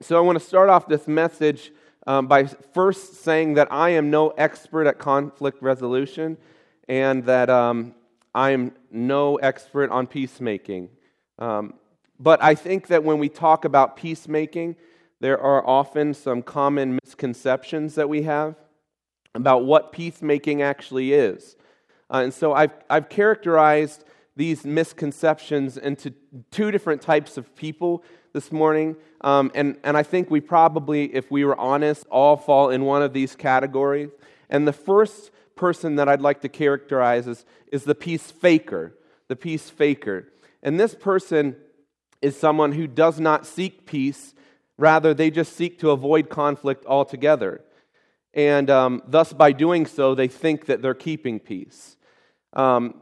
So 0.00 0.16
I 0.16 0.20
want 0.20 0.38
to 0.38 0.44
start 0.44 0.70
off 0.70 0.88
this 0.88 1.06
message 1.06 1.72
um, 2.06 2.26
by 2.26 2.44
first 2.44 3.22
saying 3.22 3.54
that 3.54 3.72
I 3.72 3.90
am 3.90 4.10
no 4.10 4.28
expert 4.30 4.86
at 4.86 4.98
conflict 4.98 5.62
resolution 5.62 6.36
and 6.88 7.24
that 7.26 7.50
um, 7.50 7.94
I 8.34 8.50
am 8.50 8.72
no 8.90 9.36
expert 9.36 9.90
on 9.90 10.06
peacemaking. 10.06 10.88
Um, 11.38 11.74
but 12.18 12.42
I 12.42 12.54
think 12.54 12.88
that 12.88 13.04
when 13.04 13.18
we 13.18 13.28
talk 13.28 13.64
about 13.64 13.96
peacemaking, 13.96 14.76
there 15.20 15.38
are 15.40 15.66
often 15.66 16.14
some 16.14 16.42
common 16.42 16.98
misconceptions 17.04 17.94
that 17.94 18.08
we 18.08 18.22
have 18.22 18.56
about 19.34 19.64
what 19.64 19.92
peacemaking 19.92 20.62
actually 20.62 21.12
is. 21.12 21.56
Uh, 22.12 22.22
and 22.24 22.34
so 22.34 22.52
I've, 22.52 22.72
I've 22.88 23.08
characterized 23.08 24.04
these 24.36 24.64
misconceptions 24.64 25.76
into 25.76 26.12
two 26.50 26.70
different 26.70 27.02
types 27.02 27.36
of 27.36 27.54
people 27.54 28.02
this 28.32 28.52
morning. 28.52 28.96
Um, 29.20 29.50
and, 29.54 29.76
and 29.84 29.96
I 29.96 30.02
think 30.02 30.30
we 30.30 30.40
probably, 30.40 31.14
if 31.14 31.30
we 31.30 31.44
were 31.44 31.58
honest, 31.58 32.06
all 32.10 32.36
fall 32.36 32.70
in 32.70 32.84
one 32.84 33.02
of 33.02 33.12
these 33.12 33.34
categories. 33.34 34.10
And 34.48 34.66
the 34.66 34.72
first 34.72 35.30
person 35.56 35.96
that 35.96 36.08
I'd 36.08 36.20
like 36.20 36.40
to 36.42 36.48
characterize 36.48 37.26
is, 37.26 37.44
is 37.72 37.84
the 37.84 37.94
peace 37.94 38.30
faker. 38.30 38.94
The 39.28 39.36
peace 39.36 39.70
faker. 39.70 40.28
And 40.62 40.78
this 40.78 40.94
person 40.94 41.56
is 42.22 42.36
someone 42.36 42.72
who 42.72 42.86
does 42.86 43.20
not 43.20 43.46
seek 43.46 43.86
peace, 43.86 44.34
rather, 44.78 45.14
they 45.14 45.30
just 45.30 45.54
seek 45.54 45.78
to 45.80 45.90
avoid 45.90 46.28
conflict 46.28 46.84
altogether. 46.86 47.62
And 48.34 48.70
um, 48.70 49.02
thus, 49.06 49.32
by 49.32 49.52
doing 49.52 49.86
so, 49.86 50.14
they 50.14 50.28
think 50.28 50.66
that 50.66 50.82
they're 50.82 50.94
keeping 50.94 51.40
peace. 51.40 51.96
Um, 52.52 52.94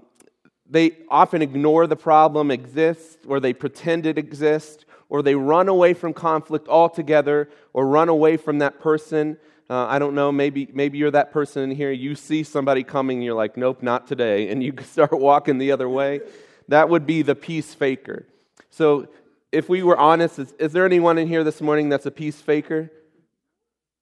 they 0.69 0.99
often 1.09 1.43
ignore 1.43 1.87
the 1.87 1.97
problem 1.97 2.51
exists, 2.51 3.19
or 3.27 3.41
they 3.41 3.53
pretend 3.53 4.07
it 4.07 4.19
exists, 4.19 4.85
or 5.09 5.23
they 5.23 5.35
run 5.35 5.69
away 5.69 5.95
from 5.95 6.13
conflict 6.13 6.69
altogether, 6.69 7.49
or 7.73 7.87
run 7.87 8.09
away 8.09 8.37
from 8.37 8.59
that 8.59 8.81
person. 8.81 9.37
Uh, 9.71 9.87
I 9.87 9.99
don't 9.99 10.15
know, 10.15 10.33
maybe, 10.33 10.69
maybe 10.73 10.99
you're 10.99 11.11
that 11.11 11.33
person 11.33 11.63
in 11.65 11.77
here. 11.77 11.93
You 11.93 12.15
see 12.15 12.43
somebody 12.43 12.83
coming, 12.83 13.23
you're 13.23 13.35
like, 13.35 13.57
nope, 13.57 13.83
not 13.83 14.07
today, 14.07 14.49
and 14.49 14.63
you 14.63 14.75
start 14.85 15.13
walking 15.13 15.59
the 15.59 15.73
other 15.73 15.89
way. 15.89 16.21
That 16.69 16.89
would 16.89 17.07
be 17.07 17.23
the 17.23 17.35
peace 17.35 17.75
faker. 17.75 18.27
So, 18.71 19.09
if 19.51 19.69
we 19.69 19.83
were 19.83 19.97
honest, 19.97 20.39
is, 20.39 20.53
is 20.59 20.73
there 20.73 20.85
anyone 20.85 21.17
in 21.17 21.27
here 21.27 21.43
this 21.43 21.63
morning 21.63 21.89
that's 21.89 22.05
a 22.05 22.11
peace 22.11 22.39
faker? 22.39 22.91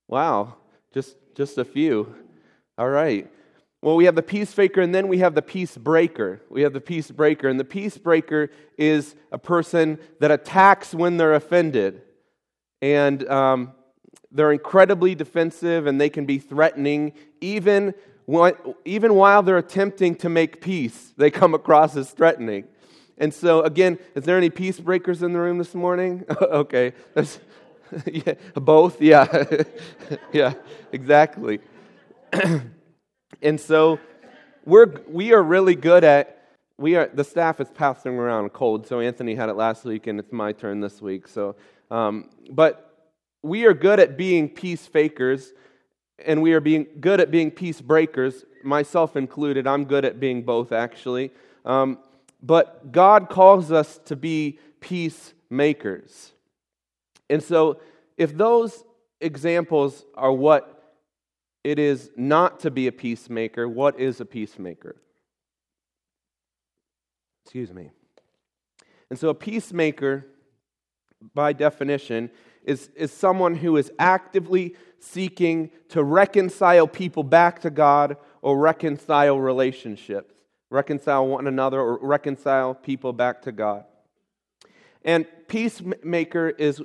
Wow, 0.08 0.56
just, 0.92 1.16
just 1.36 1.56
a 1.58 1.64
few. 1.64 2.14
All 2.76 2.88
right. 2.88 3.30
Well, 3.82 3.96
we 3.96 4.06
have 4.06 4.14
the 4.14 4.22
peace 4.22 4.52
faker, 4.52 4.80
and 4.80 4.94
then 4.94 5.06
we 5.06 5.18
have 5.18 5.34
the 5.34 5.42
peace 5.42 5.76
breaker. 5.76 6.40
We 6.48 6.62
have 6.62 6.72
the 6.72 6.80
peace 6.80 7.10
breaker, 7.10 7.48
and 7.48 7.60
the 7.60 7.64
peace 7.64 7.98
breaker 7.98 8.50
is 8.78 9.14
a 9.30 9.38
person 9.38 9.98
that 10.20 10.30
attacks 10.30 10.94
when 10.94 11.18
they're 11.18 11.34
offended. 11.34 12.02
And 12.80 13.28
um, 13.28 13.72
they're 14.32 14.52
incredibly 14.52 15.14
defensive, 15.14 15.86
and 15.86 16.00
they 16.00 16.08
can 16.08 16.24
be 16.24 16.38
threatening 16.38 17.12
even, 17.40 17.94
even 18.84 19.14
while 19.14 19.42
they're 19.42 19.58
attempting 19.58 20.14
to 20.16 20.28
make 20.28 20.60
peace. 20.60 21.12
They 21.16 21.30
come 21.30 21.54
across 21.54 21.96
as 21.96 22.10
threatening. 22.10 22.64
And 23.18 23.32
so, 23.32 23.62
again, 23.62 23.98
is 24.14 24.24
there 24.24 24.36
any 24.36 24.50
peace 24.50 24.78
breakers 24.80 25.22
in 25.22 25.32
the 25.32 25.38
room 25.38 25.58
this 25.58 25.74
morning? 25.74 26.24
okay. 26.42 26.92
yeah, 28.06 28.34
both? 28.54 29.00
Yeah. 29.00 29.44
yeah, 30.32 30.54
exactly. 30.92 31.60
And 33.42 33.60
so 33.60 34.00
we're, 34.64 34.92
we 35.08 35.32
are 35.32 35.42
really 35.42 35.74
good 35.74 36.04
at, 36.04 36.42
we 36.78 36.96
are, 36.96 37.10
the 37.12 37.24
staff 37.24 37.60
is 37.60 37.68
passing 37.70 38.14
around 38.14 38.50
cold. 38.50 38.86
So 38.86 39.00
Anthony 39.00 39.34
had 39.34 39.48
it 39.48 39.54
last 39.54 39.84
week, 39.84 40.06
and 40.06 40.18
it's 40.18 40.32
my 40.32 40.52
turn 40.52 40.80
this 40.80 41.00
week. 41.00 41.28
So, 41.28 41.56
um, 41.90 42.30
but 42.50 43.10
we 43.42 43.64
are 43.64 43.74
good 43.74 44.00
at 44.00 44.16
being 44.16 44.48
peace 44.48 44.86
fakers, 44.86 45.52
and 46.24 46.42
we 46.42 46.52
are 46.52 46.60
being 46.60 46.86
good 47.00 47.20
at 47.20 47.30
being 47.30 47.50
peace 47.50 47.80
breakers, 47.80 48.44
myself 48.64 49.16
included. 49.16 49.66
I'm 49.66 49.84
good 49.84 50.04
at 50.04 50.18
being 50.18 50.42
both, 50.42 50.72
actually. 50.72 51.30
Um, 51.64 51.98
but 52.42 52.92
God 52.92 53.28
calls 53.28 53.70
us 53.70 53.98
to 54.06 54.16
be 54.16 54.58
peacemakers. 54.80 56.32
And 57.28 57.42
so, 57.42 57.80
if 58.16 58.36
those 58.36 58.84
examples 59.20 60.04
are 60.14 60.32
what 60.32 60.75
it 61.66 61.80
is 61.80 62.12
not 62.14 62.60
to 62.60 62.70
be 62.70 62.86
a 62.86 62.92
peacemaker, 62.92 63.68
what 63.68 63.98
is 63.98 64.20
a 64.20 64.24
peacemaker? 64.24 64.94
Excuse 67.42 67.74
me. 67.74 67.90
And 69.10 69.18
so, 69.18 69.30
a 69.30 69.34
peacemaker, 69.34 70.28
by 71.34 71.52
definition, 71.52 72.30
is, 72.62 72.88
is 72.94 73.10
someone 73.10 73.56
who 73.56 73.76
is 73.78 73.90
actively 73.98 74.76
seeking 75.00 75.72
to 75.88 76.04
reconcile 76.04 76.86
people 76.86 77.24
back 77.24 77.62
to 77.62 77.70
God 77.70 78.16
or 78.42 78.56
reconcile 78.56 79.40
relationships, 79.40 80.32
reconcile 80.70 81.26
one 81.26 81.48
another 81.48 81.80
or 81.80 81.98
reconcile 81.98 82.76
people 82.76 83.12
back 83.12 83.42
to 83.42 83.50
God. 83.50 83.86
And 85.04 85.26
peacemaker 85.48 86.48
is, 86.48 86.80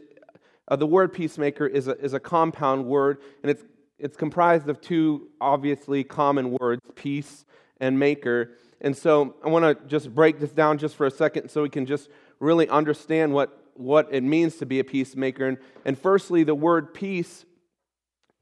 uh, 0.67 0.75
the 0.75 0.87
word 0.87 1.13
peacemaker 1.13 1.67
is 1.67 1.87
a, 1.87 1.95
is 1.99 2.15
a 2.15 2.19
compound 2.19 2.87
word, 2.87 3.19
and 3.43 3.51
it's 3.51 3.63
it's 4.01 4.17
comprised 4.17 4.67
of 4.67 4.81
two 4.81 5.29
obviously 5.39 6.03
common 6.03 6.57
words, 6.59 6.81
peace 6.95 7.45
and 7.79 7.97
maker. 7.99 8.51
And 8.81 8.97
so 8.97 9.35
I 9.45 9.49
want 9.49 9.63
to 9.63 9.87
just 9.87 10.13
break 10.13 10.39
this 10.39 10.51
down 10.51 10.79
just 10.79 10.95
for 10.95 11.05
a 11.05 11.11
second 11.11 11.49
so 11.49 11.61
we 11.61 11.69
can 11.69 11.85
just 11.85 12.09
really 12.39 12.67
understand 12.67 13.31
what, 13.31 13.63
what 13.75 14.07
it 14.11 14.23
means 14.23 14.57
to 14.57 14.65
be 14.65 14.79
a 14.79 14.83
peacemaker. 14.83 15.47
And, 15.47 15.59
and 15.85 15.97
firstly, 15.97 16.43
the 16.43 16.55
word 16.55 16.95
peace, 16.95 17.45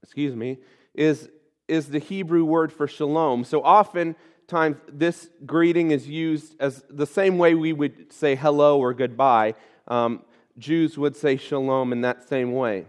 excuse 0.02 0.34
me, 0.34 0.60
is, 0.96 1.30
is 1.68 1.90
the 1.90 2.00
Hebrew 2.00 2.46
word 2.46 2.72
for 2.72 2.88
shalom. 2.88 3.44
So 3.44 3.60
oftentimes 3.60 4.78
this 4.88 5.30
greeting 5.46 5.92
is 5.92 6.08
used 6.08 6.56
as 6.62 6.86
the 6.90 7.06
same 7.06 7.38
way 7.38 7.54
we 7.54 7.74
would 7.74 8.14
say 8.14 8.36
hello 8.36 8.80
or 8.80 8.94
goodbye. 8.94 9.56
Um, 9.90 10.24
Jews 10.58 10.98
would 10.98 11.18
say 11.18 11.36
shalom 11.36 11.92
in 11.92 12.00
that 12.02 12.30
same 12.30 12.54
way. 12.54 12.86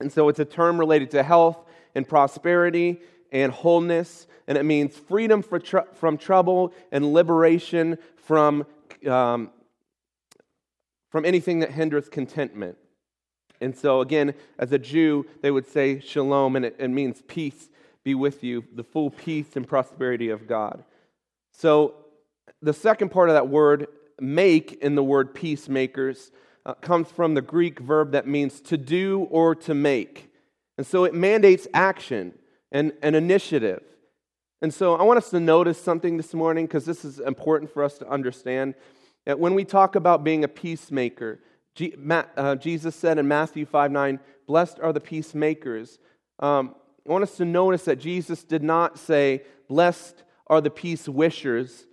And 0.00 0.12
so 0.12 0.28
it's 0.28 0.38
a 0.38 0.44
term 0.44 0.78
related 0.78 1.10
to 1.12 1.22
health 1.22 1.64
and 1.94 2.08
prosperity 2.08 3.00
and 3.32 3.52
wholeness, 3.52 4.26
and 4.46 4.56
it 4.56 4.64
means 4.64 4.96
freedom 4.96 5.42
tr- 5.42 5.78
from 5.94 6.16
trouble 6.16 6.72
and 6.92 7.12
liberation 7.12 7.98
from, 8.16 8.66
um, 9.08 9.50
from 11.10 11.24
anything 11.24 11.60
that 11.60 11.70
hinders 11.70 12.08
contentment. 12.08 12.76
And 13.60 13.76
so, 13.76 14.00
again, 14.00 14.34
as 14.58 14.72
a 14.72 14.78
Jew, 14.78 15.26
they 15.40 15.50
would 15.50 15.66
say 15.66 16.00
shalom, 16.00 16.56
and 16.56 16.64
it, 16.64 16.76
it 16.78 16.88
means 16.88 17.22
peace 17.26 17.68
be 18.04 18.14
with 18.14 18.44
you, 18.44 18.64
the 18.74 18.84
full 18.84 19.10
peace 19.10 19.56
and 19.56 19.66
prosperity 19.66 20.28
of 20.28 20.46
God. 20.46 20.84
So, 21.52 21.94
the 22.60 22.74
second 22.74 23.10
part 23.10 23.30
of 23.30 23.34
that 23.34 23.48
word, 23.48 23.88
make, 24.20 24.74
in 24.74 24.94
the 24.94 25.02
word 25.02 25.34
peacemakers, 25.34 26.30
uh, 26.66 26.74
comes 26.74 27.10
from 27.10 27.34
the 27.34 27.42
Greek 27.42 27.78
verb 27.78 28.12
that 28.12 28.26
means 28.26 28.60
to 28.62 28.76
do 28.76 29.26
or 29.30 29.54
to 29.54 29.74
make. 29.74 30.30
And 30.76 30.86
so 30.86 31.04
it 31.04 31.14
mandates 31.14 31.66
action 31.72 32.34
and 32.72 32.92
an 33.02 33.14
initiative. 33.14 33.82
And 34.60 34.72
so 34.72 34.96
I 34.96 35.02
want 35.02 35.18
us 35.18 35.30
to 35.30 35.40
notice 35.40 35.80
something 35.80 36.16
this 36.16 36.34
morning 36.34 36.66
because 36.66 36.84
this 36.84 37.04
is 37.04 37.20
important 37.20 37.72
for 37.72 37.84
us 37.84 37.98
to 37.98 38.08
understand 38.08 38.74
that 39.26 39.38
when 39.38 39.54
we 39.54 39.64
talk 39.64 39.94
about 39.94 40.24
being 40.24 40.44
a 40.44 40.48
peacemaker, 40.48 41.40
uh, 42.10 42.56
Jesus 42.56 42.94
said 42.94 43.18
in 43.18 43.28
Matthew 43.28 43.66
5 43.66 43.90
9, 43.90 44.20
Blessed 44.46 44.78
are 44.80 44.92
the 44.92 45.00
peacemakers. 45.00 45.98
Um, 46.38 46.74
I 47.06 47.12
want 47.12 47.24
us 47.24 47.36
to 47.36 47.44
notice 47.44 47.84
that 47.84 47.98
Jesus 47.98 48.44
did 48.44 48.62
not 48.62 48.98
say, 48.98 49.42
Blessed 49.68 50.22
are 50.46 50.60
the 50.60 50.70
peace 50.70 51.08
wishers, 51.08 51.86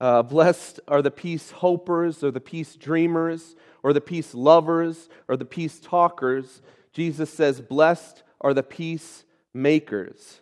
uh, 0.00 0.22
blessed 0.22 0.80
are 0.88 1.02
the 1.02 1.10
peace 1.10 1.50
hopers, 1.50 2.22
or 2.22 2.30
the 2.30 2.40
peace 2.40 2.76
dreamers, 2.76 3.54
or 3.82 3.92
the 3.92 4.00
peace 4.00 4.34
lovers, 4.34 5.08
or 5.28 5.36
the 5.36 5.44
peace 5.44 5.80
talkers. 5.80 6.62
Jesus 6.92 7.30
says, 7.32 7.60
Blessed 7.60 8.22
are 8.40 8.54
the 8.54 8.62
peacemakers. 8.62 10.40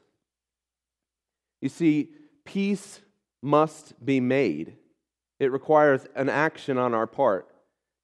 You 1.61 1.69
see, 1.69 2.11
peace 2.45 3.01
must 3.43 4.05
be 4.05 4.21
made, 4.21 4.77
it 5.39 5.53
requires 5.53 6.07
an 6.15 6.29
action 6.29 6.79
on 6.79 6.95
our 6.95 7.07
part. 7.07 7.49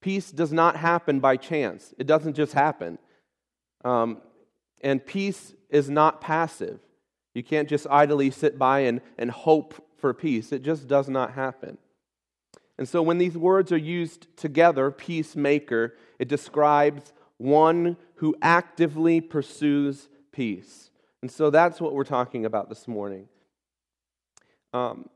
Peace 0.01 0.31
does 0.31 0.53
not 0.53 0.77
happen 0.77 1.21
by 1.21 1.37
chance, 1.37 1.95
it 1.99 2.07
doesn't 2.07 2.35
just 2.35 2.53
happen. 2.53 2.99
Um, 3.85 4.21
and 4.81 5.05
peace 5.05 5.55
is 5.71 5.89
not 5.89 6.21
passive. 6.21 6.81
You 7.35 7.43
can't 7.43 7.69
just 7.69 7.87
idly 7.89 8.31
sit 8.31 8.59
by 8.59 8.81
and, 8.81 9.01
and 9.17 9.31
hope 9.31 9.75
for 9.97 10.13
peace, 10.13 10.53
it 10.53 10.63
just 10.63 10.89
does 10.89 11.09
not 11.09 11.33
happen. 11.35 11.79
And 12.79 12.89
so 12.89 13.03
when 13.03 13.19
these 13.19 13.37
words 13.37 13.71
are 13.71 13.77
used 13.77 14.37
together, 14.37 14.91
peacemaker, 14.91 15.95
it 16.19 16.27
describes 16.27 17.13
one 17.39 17.97
who 18.17 18.35
actively 18.43 19.21
pursues 19.21 20.09
peace. 20.33 20.91
And 21.21 21.31
so 21.31 21.51
that's 21.51 21.81
what 21.81 21.95
we're 21.95 22.05
talking 22.05 22.45
about 22.45 22.69
this 22.69 22.89
morning. 22.89 23.29
Um, 24.73 25.09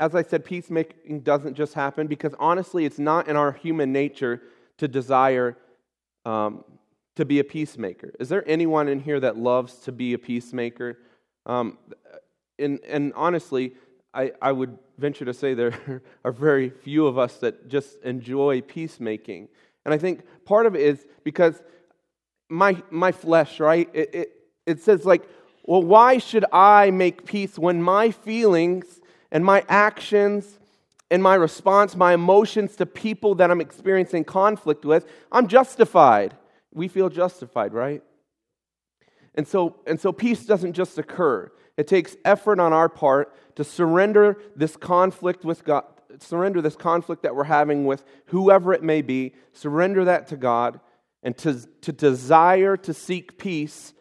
as 0.00 0.14
I 0.14 0.22
said, 0.22 0.44
peacemaking 0.44 1.20
doesn't 1.20 1.54
just 1.54 1.74
happen 1.74 2.06
because 2.06 2.34
honestly, 2.38 2.84
it's 2.84 2.98
not 2.98 3.28
in 3.28 3.36
our 3.36 3.52
human 3.52 3.92
nature 3.92 4.42
to 4.78 4.88
desire 4.88 5.56
um, 6.24 6.64
to 7.16 7.24
be 7.24 7.38
a 7.38 7.44
peacemaker. 7.44 8.12
Is 8.18 8.28
there 8.28 8.44
anyone 8.46 8.88
in 8.88 9.00
here 9.00 9.20
that 9.20 9.36
loves 9.36 9.76
to 9.80 9.92
be 9.92 10.14
a 10.14 10.18
peacemaker? 10.18 10.98
Um, 11.46 11.78
and, 12.58 12.80
and 12.88 13.12
honestly, 13.14 13.74
I, 14.12 14.32
I 14.40 14.52
would 14.52 14.78
venture 14.98 15.24
to 15.24 15.34
say 15.34 15.54
there 15.54 16.02
are 16.24 16.32
very 16.32 16.70
few 16.70 17.06
of 17.06 17.18
us 17.18 17.36
that 17.38 17.68
just 17.68 18.00
enjoy 18.02 18.60
peacemaking. 18.62 19.48
And 19.84 19.92
I 19.92 19.98
think 19.98 20.22
part 20.44 20.66
of 20.66 20.74
it 20.74 20.82
is 20.82 21.06
because 21.24 21.60
my, 22.48 22.82
my 22.90 23.12
flesh, 23.12 23.60
right? 23.60 23.88
It, 23.92 24.14
it, 24.14 24.32
it 24.66 24.80
says, 24.80 25.04
like, 25.04 25.28
well, 25.64 25.82
why 25.82 26.18
should 26.18 26.44
I 26.52 26.90
make 26.90 27.24
peace 27.24 27.58
when 27.58 27.82
my 27.82 28.10
feelings 28.10 29.00
and 29.30 29.44
my 29.44 29.64
actions 29.68 30.58
and 31.10 31.22
my 31.22 31.34
response, 31.34 31.96
my 31.96 32.14
emotions 32.14 32.76
to 32.76 32.86
people 32.86 33.34
that 33.36 33.50
I'm 33.50 33.60
experiencing 33.60 34.24
conflict 34.24 34.84
with, 34.84 35.06
I'm 35.32 35.48
justified. 35.48 36.34
We 36.72 36.88
feel 36.88 37.08
justified, 37.08 37.72
right? 37.72 38.02
And 39.34 39.46
so, 39.46 39.76
and 39.86 40.00
so 40.00 40.12
peace 40.12 40.44
doesn't 40.44 40.74
just 40.74 40.98
occur. 40.98 41.50
It 41.76 41.88
takes 41.88 42.16
effort 42.24 42.60
on 42.60 42.72
our 42.72 42.88
part 42.88 43.34
to 43.56 43.64
surrender 43.64 44.38
this 44.54 44.76
conflict 44.76 45.44
with 45.44 45.64
God, 45.64 45.84
surrender 46.20 46.60
this 46.60 46.76
conflict 46.76 47.22
that 47.22 47.34
we're 47.34 47.44
having 47.44 47.86
with 47.86 48.04
whoever 48.26 48.72
it 48.72 48.82
may 48.82 49.02
be, 49.02 49.34
surrender 49.52 50.04
that 50.04 50.26
to 50.28 50.36
God, 50.36 50.80
and 51.22 51.36
to, 51.38 51.66
to 51.80 51.92
desire 51.92 52.76
to 52.76 52.92
seek 52.92 53.38
peace 53.38 53.94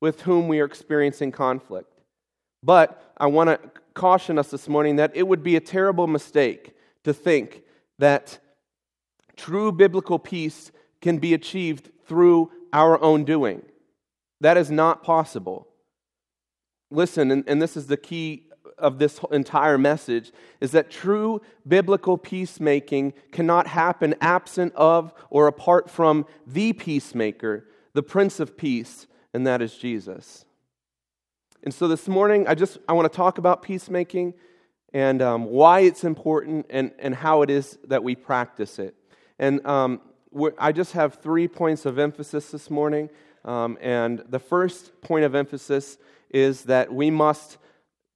with 0.00 0.22
whom 0.22 0.48
we 0.48 0.60
are 0.60 0.64
experiencing 0.64 1.32
conflict. 1.32 2.00
But 2.62 3.14
I 3.16 3.26
want 3.26 3.50
to 3.50 3.70
caution 3.94 4.38
us 4.38 4.50
this 4.50 4.68
morning 4.68 4.96
that 4.96 5.12
it 5.14 5.26
would 5.26 5.42
be 5.42 5.56
a 5.56 5.60
terrible 5.60 6.06
mistake 6.06 6.74
to 7.04 7.12
think 7.12 7.62
that 7.98 8.38
true 9.36 9.70
biblical 9.70 10.18
peace 10.18 10.72
can 11.00 11.18
be 11.18 11.34
achieved 11.34 11.90
through 12.06 12.50
our 12.72 13.00
own 13.00 13.24
doing. 13.24 13.62
That 14.40 14.56
is 14.56 14.70
not 14.70 15.02
possible. 15.02 15.68
Listen, 16.90 17.30
and, 17.30 17.44
and 17.46 17.62
this 17.62 17.76
is 17.76 17.86
the 17.86 17.96
key 17.96 18.48
of 18.78 18.98
this 18.98 19.20
entire 19.30 19.78
message 19.78 20.32
is 20.60 20.72
that 20.72 20.90
true 20.90 21.40
biblical 21.66 22.18
peacemaking 22.18 23.12
cannot 23.32 23.66
happen 23.66 24.14
absent 24.20 24.74
of 24.74 25.12
or 25.30 25.46
apart 25.46 25.90
from 25.90 26.26
the 26.46 26.72
peacemaker, 26.72 27.68
the 27.92 28.02
Prince 28.02 28.40
of 28.40 28.56
Peace, 28.56 29.06
and 29.32 29.46
that 29.46 29.62
is 29.62 29.76
Jesus. 29.76 30.44
And 31.62 31.72
so 31.72 31.88
this 31.88 32.08
morning, 32.08 32.46
I 32.46 32.54
just 32.54 32.78
I 32.88 32.92
want 32.92 33.10
to 33.10 33.16
talk 33.16 33.38
about 33.38 33.62
peacemaking 33.62 34.34
and 34.92 35.20
um, 35.22 35.46
why 35.46 35.80
it's 35.80 36.04
important 36.04 36.66
and, 36.70 36.92
and 36.98 37.14
how 37.14 37.42
it 37.42 37.50
is 37.50 37.78
that 37.88 38.02
we 38.02 38.14
practice 38.14 38.78
it. 38.78 38.94
And 39.38 39.66
um, 39.66 40.00
I 40.58 40.72
just 40.72 40.92
have 40.92 41.14
three 41.14 41.48
points 41.48 41.84
of 41.84 41.98
emphasis 41.98 42.50
this 42.50 42.70
morning. 42.70 43.10
Um, 43.44 43.76
and 43.80 44.22
the 44.28 44.38
first 44.38 45.00
point 45.00 45.24
of 45.24 45.34
emphasis 45.34 45.98
is 46.30 46.62
that 46.62 46.92
we 46.92 47.10
must, 47.10 47.58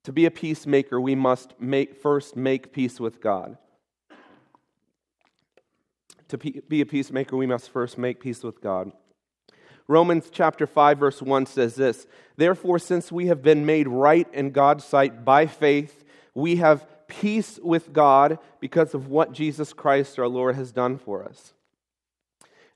to 0.03 0.11
be 0.11 0.25
a 0.25 0.31
peacemaker, 0.31 0.99
we 0.99 1.15
must 1.15 1.59
make, 1.59 1.95
first 1.95 2.35
make 2.35 2.71
peace 2.71 2.99
with 2.99 3.21
God. 3.21 3.57
To 6.29 6.37
be 6.37 6.81
a 6.81 6.85
peacemaker, 6.85 7.35
we 7.35 7.47
must 7.47 7.69
first 7.71 7.97
make 7.97 8.19
peace 8.19 8.43
with 8.43 8.61
God. 8.61 8.91
Romans 9.87 10.29
chapter 10.31 10.67
5 10.67 10.99
verse 10.99 11.21
1 11.21 11.47
says 11.47 11.73
this, 11.73 12.05
"Therefore 12.37 12.77
since 12.77 13.11
we 13.11 13.25
have 13.25 13.41
been 13.41 13.65
made 13.65 13.87
right 13.87 14.27
in 14.31 14.51
God's 14.51 14.85
sight 14.85 15.25
by 15.25 15.47
faith, 15.47 16.05
we 16.35 16.57
have 16.57 16.87
peace 17.07 17.59
with 17.63 17.91
God 17.91 18.37
because 18.59 18.93
of 18.93 19.07
what 19.07 19.31
Jesus 19.31 19.73
Christ 19.73 20.19
our 20.19 20.27
Lord 20.27 20.55
has 20.55 20.71
done 20.71 20.99
for 20.99 21.23
us." 21.23 21.55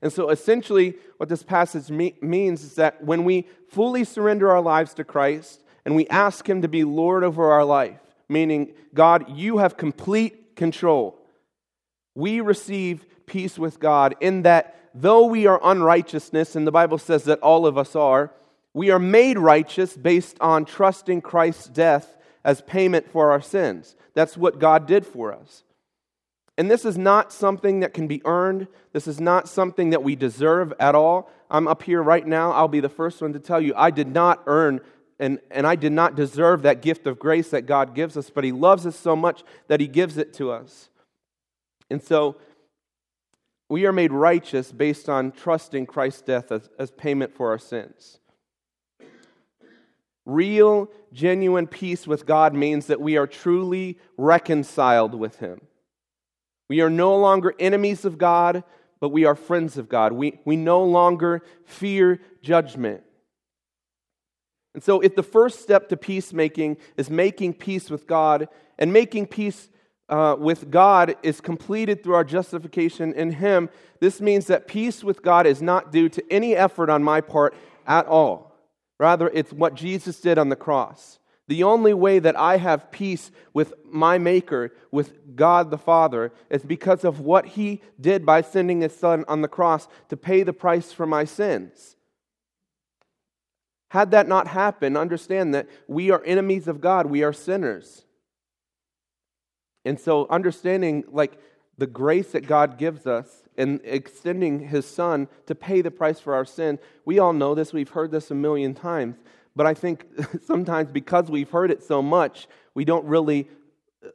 And 0.02 0.12
so 0.12 0.28
essentially 0.28 0.98
what 1.16 1.28
this 1.28 1.44
passage 1.44 1.88
me- 1.88 2.18
means 2.20 2.64
is 2.64 2.74
that 2.74 3.02
when 3.04 3.24
we 3.24 3.48
fully 3.68 4.02
surrender 4.02 4.50
our 4.50 4.60
lives 4.60 4.92
to 4.94 5.04
Christ 5.04 5.63
and 5.84 5.94
we 5.94 6.06
ask 6.08 6.48
him 6.48 6.62
to 6.62 6.68
be 6.68 6.84
Lord 6.84 7.24
over 7.24 7.52
our 7.52 7.64
life, 7.64 8.00
meaning 8.28 8.72
God, 8.94 9.36
you 9.36 9.58
have 9.58 9.76
complete 9.76 10.56
control. 10.56 11.18
We 12.14 12.40
receive 12.40 13.06
peace 13.26 13.58
with 13.58 13.80
God 13.80 14.14
in 14.20 14.42
that 14.42 14.74
though 14.94 15.26
we 15.26 15.46
are 15.46 15.60
unrighteousness, 15.62 16.54
and 16.54 16.66
the 16.66 16.72
Bible 16.72 16.98
says 16.98 17.24
that 17.24 17.40
all 17.40 17.66
of 17.66 17.76
us 17.76 17.96
are, 17.96 18.32
we 18.72 18.90
are 18.90 18.98
made 18.98 19.38
righteous 19.38 19.96
based 19.96 20.36
on 20.40 20.64
trusting 20.64 21.20
Christ's 21.20 21.68
death 21.68 22.16
as 22.44 22.60
payment 22.62 23.10
for 23.10 23.30
our 23.30 23.40
sins. 23.40 23.96
That's 24.14 24.36
what 24.36 24.58
God 24.58 24.86
did 24.86 25.06
for 25.06 25.32
us. 25.32 25.64
And 26.56 26.70
this 26.70 26.84
is 26.84 26.96
not 26.96 27.32
something 27.32 27.80
that 27.80 27.94
can 27.94 28.06
be 28.06 28.22
earned. 28.24 28.68
This 28.92 29.08
is 29.08 29.20
not 29.20 29.48
something 29.48 29.90
that 29.90 30.04
we 30.04 30.14
deserve 30.14 30.72
at 30.78 30.94
all. 30.94 31.30
I'm 31.50 31.66
up 31.66 31.82
here 31.82 32.02
right 32.02 32.24
now. 32.24 32.52
I'll 32.52 32.68
be 32.68 32.80
the 32.80 32.88
first 32.88 33.20
one 33.20 33.32
to 33.32 33.40
tell 33.40 33.60
you 33.60 33.74
I 33.76 33.90
did 33.90 34.08
not 34.08 34.42
earn 34.46 34.80
and, 35.24 35.38
and 35.50 35.66
I 35.66 35.74
did 35.74 35.92
not 35.92 36.16
deserve 36.16 36.60
that 36.62 36.82
gift 36.82 37.06
of 37.06 37.18
grace 37.18 37.48
that 37.48 37.62
God 37.62 37.94
gives 37.94 38.14
us, 38.14 38.28
but 38.28 38.44
He 38.44 38.52
loves 38.52 38.86
us 38.86 38.94
so 38.94 39.16
much 39.16 39.42
that 39.68 39.80
He 39.80 39.86
gives 39.86 40.18
it 40.18 40.34
to 40.34 40.50
us. 40.50 40.90
And 41.90 42.02
so 42.02 42.36
we 43.70 43.86
are 43.86 43.92
made 43.92 44.12
righteous 44.12 44.70
based 44.70 45.08
on 45.08 45.32
trusting 45.32 45.86
Christ's 45.86 46.20
death 46.20 46.52
as, 46.52 46.68
as 46.78 46.90
payment 46.90 47.34
for 47.34 47.48
our 47.48 47.58
sins. 47.58 48.18
Real, 50.26 50.90
genuine 51.10 51.68
peace 51.68 52.06
with 52.06 52.26
God 52.26 52.52
means 52.52 52.86
that 52.86 53.00
we 53.00 53.16
are 53.16 53.26
truly 53.26 53.98
reconciled 54.18 55.14
with 55.14 55.38
Him. 55.38 55.62
We 56.68 56.82
are 56.82 56.90
no 56.90 57.16
longer 57.16 57.54
enemies 57.58 58.04
of 58.04 58.18
God, 58.18 58.62
but 59.00 59.08
we 59.08 59.24
are 59.24 59.34
friends 59.34 59.78
of 59.78 59.88
God. 59.88 60.12
We, 60.12 60.38
we 60.44 60.56
no 60.56 60.84
longer 60.84 61.42
fear 61.64 62.20
judgment. 62.42 63.04
And 64.74 64.82
so, 64.82 65.00
if 65.00 65.14
the 65.14 65.22
first 65.22 65.60
step 65.60 65.88
to 65.88 65.96
peacemaking 65.96 66.76
is 66.96 67.08
making 67.08 67.54
peace 67.54 67.90
with 67.90 68.06
God, 68.06 68.48
and 68.78 68.92
making 68.92 69.28
peace 69.28 69.68
uh, 70.08 70.36
with 70.38 70.70
God 70.70 71.16
is 71.22 71.40
completed 71.40 72.02
through 72.02 72.14
our 72.14 72.24
justification 72.24 73.12
in 73.14 73.32
Him, 73.32 73.70
this 74.00 74.20
means 74.20 74.46
that 74.48 74.66
peace 74.66 75.04
with 75.04 75.22
God 75.22 75.46
is 75.46 75.62
not 75.62 75.92
due 75.92 76.08
to 76.10 76.24
any 76.30 76.54
effort 76.56 76.90
on 76.90 77.02
my 77.02 77.20
part 77.20 77.54
at 77.86 78.06
all. 78.06 78.52
Rather, 78.98 79.30
it's 79.32 79.52
what 79.52 79.74
Jesus 79.74 80.20
did 80.20 80.38
on 80.38 80.48
the 80.48 80.56
cross. 80.56 81.18
The 81.46 81.62
only 81.62 81.92
way 81.92 82.18
that 82.20 82.38
I 82.38 82.56
have 82.56 82.90
peace 82.90 83.30
with 83.52 83.74
my 83.84 84.18
Maker, 84.18 84.72
with 84.90 85.36
God 85.36 85.70
the 85.70 85.78
Father, 85.78 86.32
is 86.48 86.62
because 86.62 87.04
of 87.04 87.20
what 87.20 87.46
He 87.46 87.82
did 88.00 88.24
by 88.24 88.40
sending 88.40 88.80
His 88.80 88.96
Son 88.96 89.24
on 89.28 89.42
the 89.42 89.48
cross 89.48 89.86
to 90.08 90.16
pay 90.16 90.42
the 90.42 90.54
price 90.54 90.92
for 90.92 91.06
my 91.06 91.24
sins. 91.24 91.96
Had 93.94 94.10
that 94.10 94.26
not 94.26 94.48
happened, 94.48 94.98
understand 94.98 95.54
that 95.54 95.68
we 95.86 96.10
are 96.10 96.20
enemies 96.24 96.66
of 96.66 96.80
God, 96.80 97.06
we 97.06 97.22
are 97.22 97.32
sinners. 97.32 98.04
And 99.84 100.00
so, 100.00 100.26
understanding 100.28 101.04
like 101.12 101.38
the 101.78 101.86
grace 101.86 102.32
that 102.32 102.48
God 102.48 102.76
gives 102.76 103.06
us 103.06 103.44
and 103.56 103.80
extending 103.84 104.58
His 104.58 104.84
Son 104.84 105.28
to 105.46 105.54
pay 105.54 105.80
the 105.80 105.92
price 105.92 106.18
for 106.18 106.34
our 106.34 106.44
sin, 106.44 106.80
we 107.04 107.20
all 107.20 107.32
know 107.32 107.54
this, 107.54 107.72
we've 107.72 107.88
heard 107.88 108.10
this 108.10 108.32
a 108.32 108.34
million 108.34 108.74
times. 108.74 109.14
But 109.54 109.66
I 109.66 109.74
think 109.74 110.06
sometimes 110.44 110.90
because 110.90 111.30
we've 111.30 111.50
heard 111.50 111.70
it 111.70 111.80
so 111.80 112.02
much, 112.02 112.48
we 112.74 112.84
don't 112.84 113.04
really 113.04 113.48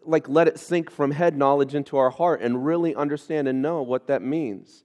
like 0.06 0.28
let 0.28 0.50
it 0.50 0.60
sink 0.60 0.92
from 0.92 1.12
head 1.12 1.38
knowledge 1.38 1.74
into 1.74 1.96
our 1.96 2.10
heart 2.10 2.42
and 2.42 2.66
really 2.66 2.96
understand 2.96 3.48
and 3.48 3.62
know 3.62 3.82
what 3.82 4.08
that 4.08 4.22
means. 4.22 4.84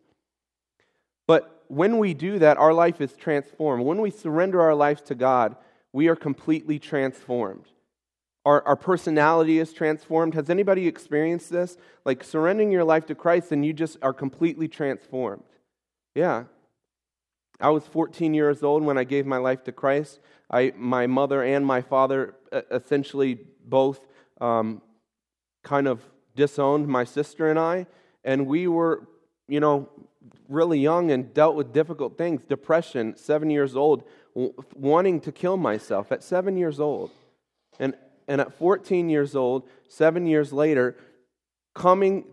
But 1.26 1.53
when 1.74 1.98
we 1.98 2.14
do 2.14 2.38
that, 2.38 2.56
our 2.56 2.72
life 2.72 3.00
is 3.00 3.14
transformed. 3.14 3.84
When 3.84 4.00
we 4.00 4.10
surrender 4.10 4.60
our 4.60 4.74
lives 4.74 5.02
to 5.02 5.14
God, 5.14 5.56
we 5.92 6.08
are 6.08 6.16
completely 6.16 6.78
transformed. 6.78 7.66
Our, 8.44 8.62
our 8.66 8.76
personality 8.76 9.58
is 9.58 9.72
transformed. 9.72 10.34
Has 10.34 10.50
anybody 10.50 10.86
experienced 10.86 11.50
this? 11.50 11.76
Like 12.04 12.22
surrendering 12.22 12.70
your 12.70 12.84
life 12.84 13.06
to 13.06 13.14
Christ 13.14 13.52
and 13.52 13.64
you 13.64 13.72
just 13.72 13.96
are 14.02 14.12
completely 14.12 14.68
transformed. 14.68 15.42
Yeah. 16.14 16.44
I 17.60 17.70
was 17.70 17.86
14 17.86 18.34
years 18.34 18.62
old 18.62 18.84
when 18.84 18.98
I 18.98 19.04
gave 19.04 19.26
my 19.26 19.38
life 19.38 19.64
to 19.64 19.72
Christ. 19.72 20.20
I, 20.50 20.72
my 20.76 21.06
mother 21.06 21.42
and 21.42 21.64
my 21.64 21.80
father 21.80 22.34
essentially 22.70 23.38
both 23.64 24.00
um, 24.40 24.82
kind 25.62 25.88
of 25.88 26.02
disowned 26.36 26.86
my 26.86 27.04
sister 27.04 27.48
and 27.48 27.58
I, 27.58 27.86
and 28.24 28.46
we 28.46 28.66
were, 28.66 29.08
you 29.48 29.60
know, 29.60 29.88
really 30.48 30.78
young 30.78 31.10
and 31.10 31.32
dealt 31.34 31.56
with 31.56 31.72
difficult 31.72 32.18
things 32.18 32.44
depression, 32.44 33.16
seven 33.16 33.50
years 33.50 33.76
old, 33.76 34.04
wanting 34.74 35.20
to 35.20 35.32
kill 35.32 35.56
myself 35.56 36.12
at 36.12 36.22
seven 36.22 36.56
years 36.56 36.80
old. 36.80 37.10
And, 37.78 37.94
and 38.28 38.40
at 38.40 38.52
14 38.54 39.08
years 39.08 39.34
old, 39.34 39.68
seven 39.88 40.26
years 40.26 40.52
later, 40.52 40.96
coming, 41.74 42.24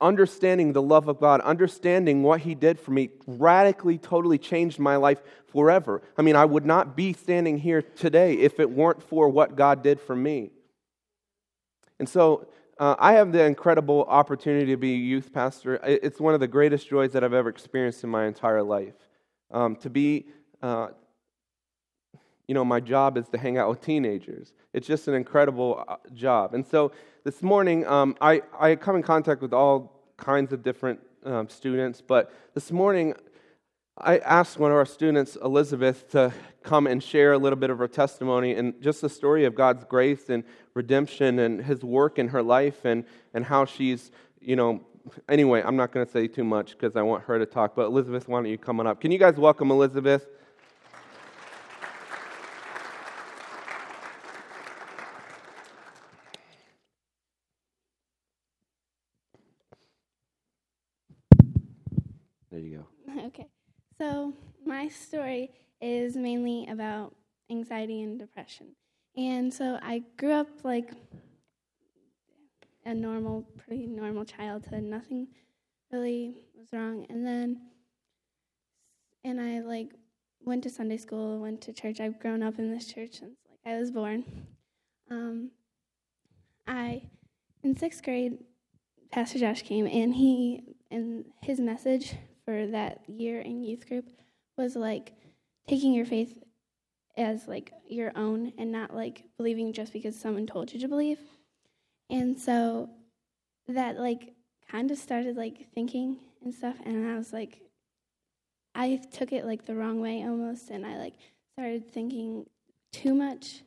understanding 0.00 0.72
the 0.72 0.82
love 0.82 1.08
of 1.08 1.20
God, 1.20 1.40
understanding 1.42 2.22
what 2.22 2.40
He 2.40 2.54
did 2.54 2.78
for 2.78 2.90
me, 2.90 3.10
radically, 3.26 3.98
totally 3.98 4.38
changed 4.38 4.78
my 4.78 4.96
life 4.96 5.22
forever. 5.46 6.02
I 6.16 6.22
mean, 6.22 6.36
I 6.36 6.44
would 6.44 6.66
not 6.66 6.96
be 6.96 7.12
standing 7.12 7.58
here 7.58 7.82
today 7.82 8.34
if 8.34 8.58
it 8.58 8.70
weren't 8.70 9.02
for 9.02 9.28
what 9.28 9.56
God 9.56 9.82
did 9.82 10.00
for 10.00 10.16
me. 10.16 10.50
And 11.98 12.08
so, 12.08 12.48
uh, 12.82 12.96
I 12.98 13.12
have 13.12 13.30
the 13.30 13.44
incredible 13.44 14.04
opportunity 14.08 14.72
to 14.72 14.76
be 14.76 14.94
a 14.94 14.96
youth 14.96 15.32
pastor. 15.32 15.78
It's 15.84 16.18
one 16.18 16.34
of 16.34 16.40
the 16.40 16.48
greatest 16.48 16.88
joys 16.88 17.12
that 17.12 17.22
I've 17.22 17.32
ever 17.32 17.48
experienced 17.48 18.02
in 18.02 18.10
my 18.10 18.26
entire 18.26 18.60
life. 18.60 18.96
Um, 19.52 19.76
to 19.76 19.88
be, 19.88 20.26
uh, 20.62 20.88
you 22.48 22.56
know, 22.56 22.64
my 22.64 22.80
job 22.80 23.16
is 23.16 23.28
to 23.28 23.38
hang 23.38 23.56
out 23.56 23.68
with 23.68 23.82
teenagers. 23.82 24.52
It's 24.72 24.88
just 24.88 25.06
an 25.06 25.14
incredible 25.14 25.84
uh, 25.86 25.94
job. 26.12 26.54
And 26.54 26.66
so 26.66 26.90
this 27.22 27.40
morning, 27.40 27.86
um, 27.86 28.16
I, 28.20 28.42
I 28.58 28.74
come 28.74 28.96
in 28.96 29.04
contact 29.04 29.42
with 29.42 29.52
all 29.52 30.02
kinds 30.16 30.52
of 30.52 30.64
different 30.64 30.98
um, 31.24 31.48
students, 31.48 32.00
but 32.00 32.32
this 32.52 32.72
morning, 32.72 33.14
I 33.96 34.18
asked 34.18 34.58
one 34.58 34.72
of 34.72 34.76
our 34.76 34.86
students, 34.86 35.36
Elizabeth, 35.36 36.10
to 36.10 36.32
come 36.64 36.88
and 36.88 37.00
share 37.00 37.32
a 37.34 37.38
little 37.38 37.58
bit 37.58 37.70
of 37.70 37.78
her 37.78 37.86
testimony 37.86 38.54
and 38.54 38.74
just 38.82 39.02
the 39.02 39.08
story 39.08 39.44
of 39.44 39.54
God's 39.54 39.84
grace 39.84 40.30
and 40.30 40.42
redemption 40.74 41.38
and 41.38 41.62
his 41.62 41.84
work 41.84 42.18
in 42.18 42.28
her 42.28 42.42
life 42.42 42.84
and, 42.84 43.04
and 43.34 43.44
how 43.44 43.64
she's, 43.64 44.10
you 44.40 44.56
know, 44.56 44.80
anyway, 45.28 45.62
I'm 45.64 45.76
not 45.76 45.92
going 45.92 46.06
to 46.06 46.12
say 46.12 46.26
too 46.28 46.44
much 46.44 46.72
because 46.72 46.96
I 46.96 47.02
want 47.02 47.24
her 47.24 47.38
to 47.38 47.46
talk. 47.46 47.74
But 47.74 47.86
Elizabeth, 47.86 48.28
why 48.28 48.38
don't 48.38 48.46
you 48.50 48.58
come 48.58 48.80
on 48.80 48.86
up? 48.86 49.00
Can 49.00 49.10
you 49.10 49.18
guys 49.18 49.36
welcome 49.36 49.70
Elizabeth? 49.70 50.26
There 62.50 62.60
you 62.60 62.78
go. 62.78 62.86
Okay. 63.26 63.46
So, 63.96 64.34
my 64.66 64.88
story 64.88 65.50
is 65.80 66.16
mainly 66.16 66.66
about 66.68 67.14
anxiety 67.50 68.02
and 68.02 68.18
depression. 68.18 68.74
And 69.16 69.52
so 69.52 69.78
I 69.82 70.02
grew 70.16 70.32
up 70.32 70.48
like 70.64 70.90
a 72.84 72.94
normal, 72.94 73.46
pretty 73.58 73.86
normal 73.86 74.24
childhood. 74.24 74.82
Nothing 74.82 75.28
really 75.92 76.34
was 76.56 76.68
wrong. 76.72 77.06
And 77.10 77.26
then, 77.26 77.60
and 79.24 79.40
I 79.40 79.60
like 79.60 79.90
went 80.44 80.62
to 80.64 80.70
Sunday 80.70 80.96
school, 80.96 81.38
went 81.38 81.60
to 81.62 81.72
church. 81.72 82.00
I've 82.00 82.18
grown 82.20 82.42
up 82.42 82.58
in 82.58 82.72
this 82.72 82.86
church 82.86 83.20
since 83.20 83.38
like 83.48 83.60
I 83.74 83.78
was 83.78 83.90
born. 83.90 84.24
Um, 85.10 85.50
I, 86.66 87.02
in 87.62 87.76
sixth 87.76 88.02
grade, 88.02 88.38
Pastor 89.10 89.38
Josh 89.38 89.62
came 89.62 89.86
and 89.86 90.14
he, 90.14 90.62
and 90.90 91.26
his 91.42 91.60
message 91.60 92.14
for 92.44 92.66
that 92.68 93.02
year 93.08 93.40
in 93.40 93.62
youth 93.62 93.86
group 93.86 94.08
was 94.56 94.74
like 94.74 95.12
taking 95.68 95.92
your 95.92 96.06
faith 96.06 96.42
as 97.16 97.46
like 97.46 97.72
your 97.88 98.12
own 98.16 98.52
and 98.58 98.72
not 98.72 98.94
like 98.94 99.24
believing 99.36 99.72
just 99.72 99.92
because 99.92 100.18
someone 100.18 100.46
told 100.46 100.72
you 100.72 100.80
to 100.80 100.88
believe. 100.88 101.18
And 102.10 102.38
so 102.38 102.90
that 103.68 103.98
like 103.98 104.34
kind 104.70 104.90
of 104.90 104.98
started 104.98 105.36
like 105.36 105.66
thinking 105.74 106.18
and 106.42 106.54
stuff 106.54 106.76
and 106.84 107.10
I 107.10 107.16
was 107.16 107.32
like 107.32 107.60
I 108.74 109.00
took 109.12 109.32
it 109.32 109.44
like 109.44 109.66
the 109.66 109.74
wrong 109.74 110.00
way 110.00 110.22
almost 110.22 110.70
and 110.70 110.84
I 110.84 110.98
like 110.98 111.14
started 111.54 111.92
thinking 111.92 112.46
too 112.92 113.14
much 113.14 113.62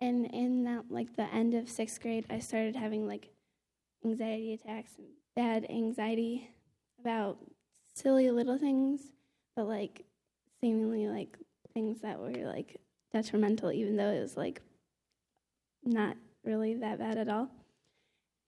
and 0.00 0.26
in 0.26 0.64
that 0.64 0.84
like 0.90 1.16
the 1.16 1.32
end 1.32 1.54
of 1.54 1.66
6th 1.66 2.00
grade 2.00 2.26
I 2.28 2.40
started 2.40 2.76
having 2.76 3.06
like 3.06 3.30
anxiety 4.04 4.52
attacks 4.52 4.92
and 4.98 5.06
bad 5.34 5.66
anxiety 5.70 6.50
about 7.00 7.38
silly 7.94 8.30
little 8.30 8.58
things, 8.58 9.00
but 9.56 9.66
like 9.66 10.04
seemingly 10.60 11.08
like 11.08 11.36
things 11.74 12.00
that 12.02 12.18
were 12.18 12.30
like 12.30 12.80
detrimental, 13.12 13.72
even 13.72 13.96
though 13.96 14.10
it 14.10 14.20
was 14.20 14.36
like 14.36 14.60
not 15.84 16.16
really 16.44 16.74
that 16.74 16.98
bad 16.98 17.18
at 17.18 17.28
all. 17.28 17.48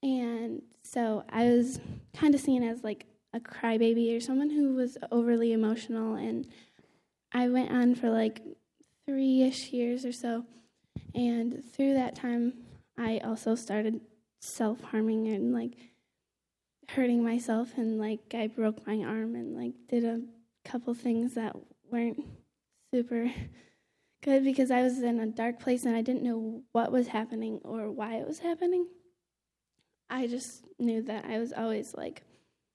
And 0.02 0.62
so 0.82 1.24
I 1.28 1.44
was 1.50 1.80
kind 2.14 2.34
of 2.34 2.40
seen 2.40 2.62
as 2.62 2.82
like 2.82 3.06
a 3.32 3.40
crybaby 3.40 4.16
or 4.16 4.20
someone 4.20 4.50
who 4.50 4.74
was 4.74 4.96
overly 5.12 5.52
emotional. 5.52 6.14
And 6.14 6.46
I 7.32 7.48
went 7.48 7.70
on 7.70 7.94
for 7.94 8.10
like 8.10 8.42
three 9.06 9.42
ish 9.42 9.70
years 9.70 10.04
or 10.04 10.12
so. 10.12 10.44
And 11.14 11.62
through 11.72 11.94
that 11.94 12.14
time, 12.14 12.54
I 12.98 13.18
also 13.24 13.54
started 13.54 14.00
self 14.40 14.80
harming 14.82 15.28
and 15.28 15.52
like 15.52 15.74
hurting 16.88 17.22
myself 17.22 17.70
and 17.76 17.98
like 17.98 18.34
I 18.34 18.48
broke 18.48 18.86
my 18.86 18.98
arm 18.98 19.34
and 19.36 19.56
like 19.56 19.74
did 19.88 20.04
a 20.04 20.22
couple 20.64 20.92
things 20.94 21.34
that 21.34 21.54
weren't 21.90 22.24
super 22.92 23.30
good 24.22 24.44
because 24.44 24.70
I 24.70 24.82
was 24.82 25.02
in 25.02 25.18
a 25.20 25.26
dark 25.26 25.60
place 25.60 25.84
and 25.84 25.96
I 25.96 26.02
didn't 26.02 26.22
know 26.22 26.62
what 26.72 26.92
was 26.92 27.08
happening 27.08 27.60
or 27.64 27.90
why 27.90 28.16
it 28.16 28.26
was 28.26 28.38
happening. 28.38 28.86
I 30.08 30.26
just 30.26 30.64
knew 30.78 31.02
that 31.02 31.24
I 31.24 31.38
was 31.38 31.52
always 31.52 31.94
like 31.94 32.22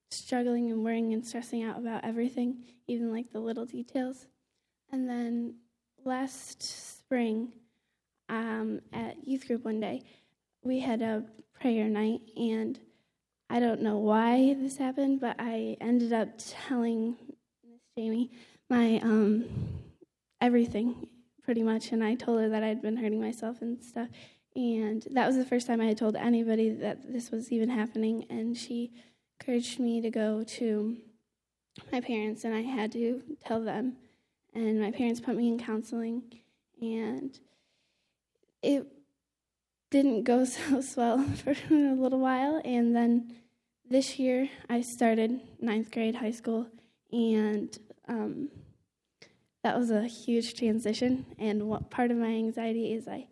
struggling 0.10 0.72
and 0.72 0.84
worrying 0.84 1.14
and 1.14 1.25
stressing 1.25 1.64
out 1.64 1.78
about 1.78 2.06
everything, 2.06 2.64
even 2.88 3.12
like 3.12 3.32
the 3.32 3.40
little 3.40 3.66
details. 3.66 4.28
And 4.92 5.10
then 5.10 5.56
last 6.04 6.64
spring, 6.64 7.54
um, 8.30 8.82
at 8.94 9.28
youth 9.28 9.48
group 9.48 9.66
one 9.66 9.80
day, 9.80 10.02
we 10.64 10.80
had 10.80 11.02
a 11.02 11.24
prayer 11.60 11.88
night 11.88 12.22
and 12.38 12.80
I 13.50 13.60
don't 13.60 13.82
know 13.82 13.98
why 13.98 14.56
this 14.60 14.78
happened, 14.78 15.20
but 15.20 15.36
I 15.38 15.78
ended 15.80 16.12
up 16.14 16.30
telling 16.38 17.16
Miss 17.64 17.82
Jamie 17.96 18.32
my 18.70 19.00
um, 19.04 19.46
everything 20.42 21.08
pretty 21.46 21.64
much, 21.64 21.92
and 21.92 22.04
I 22.04 22.16
told 22.16 22.42
her 22.42 22.50
that 22.50 22.64
I'd 22.64 22.82
been 22.82 22.98
hurting 22.98 23.22
myself 23.22 23.62
and 23.62 23.82
stuff. 23.82 24.10
And 24.56 25.06
that 25.12 25.28
was 25.28 25.38
the 25.38 25.46
first 25.46 25.68
time 25.68 25.80
I 25.80 25.86
had 25.86 25.98
told 25.98 26.16
anybody 26.16 26.72
that 26.72 27.12
this 27.12 27.30
was 27.30 27.52
even 27.52 27.70
happening. 27.70 28.25
And 28.30 28.58
she 28.58 28.92
encouraged 29.40 29.80
me 29.80 30.02
to 30.02 30.10
go 30.10 30.44
to 30.44 30.98
my 31.92 32.02
parents, 32.02 32.44
and 32.44 32.56
I 32.56 32.62
had 32.62 32.92
to 32.94 33.22
tell 33.46 33.62
them. 33.62 33.98
And 34.54 34.82
my 34.82 34.92
parents 34.92 35.20
put 35.20 35.36
me 35.36 35.50
in 35.50 35.60
counseling, 35.60 36.24
and 36.82 37.38
it 38.64 38.88
didn't 39.92 40.24
go 40.24 40.46
so 40.46 40.82
well 40.98 41.24
for 41.24 41.52
a 41.70 41.94
little 41.94 42.20
while. 42.20 42.60
And 42.66 42.96
then 42.96 43.36
this 43.88 44.18
year, 44.18 44.50
I 44.68 44.82
started 44.82 45.42
ninth 45.60 45.92
grade 45.92 46.16
high 46.16 46.32
school, 46.32 46.68
and 47.12 47.78
um, 48.08 48.50
that 49.65 49.79
was 49.79 49.89
a 49.89 50.03
huge 50.03 50.53
transition. 50.53 51.25
And 51.39 51.63
what 51.63 51.89
part 51.89 52.12
of 52.12 52.17
my 52.17 52.27
anxiety 52.27 52.93
is 52.93 53.07
I 53.07 53.25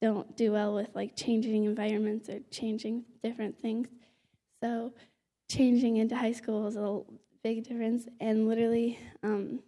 don't 0.00 0.36
do 0.36 0.52
well 0.52 0.72
with 0.72 0.94
like 0.94 1.16
changing 1.16 1.64
environments 1.64 2.28
or 2.28 2.38
changing 2.52 3.06
different 3.24 3.58
things. 3.58 3.88
So 4.62 4.92
changing 5.50 5.96
into 5.96 6.14
high 6.14 6.30
school 6.30 6.62
was 6.62 6.76
a 6.76 7.00
big 7.42 7.64
difference, 7.66 8.06
and 8.20 8.46
literally, 8.46 9.00
um, 9.24 9.64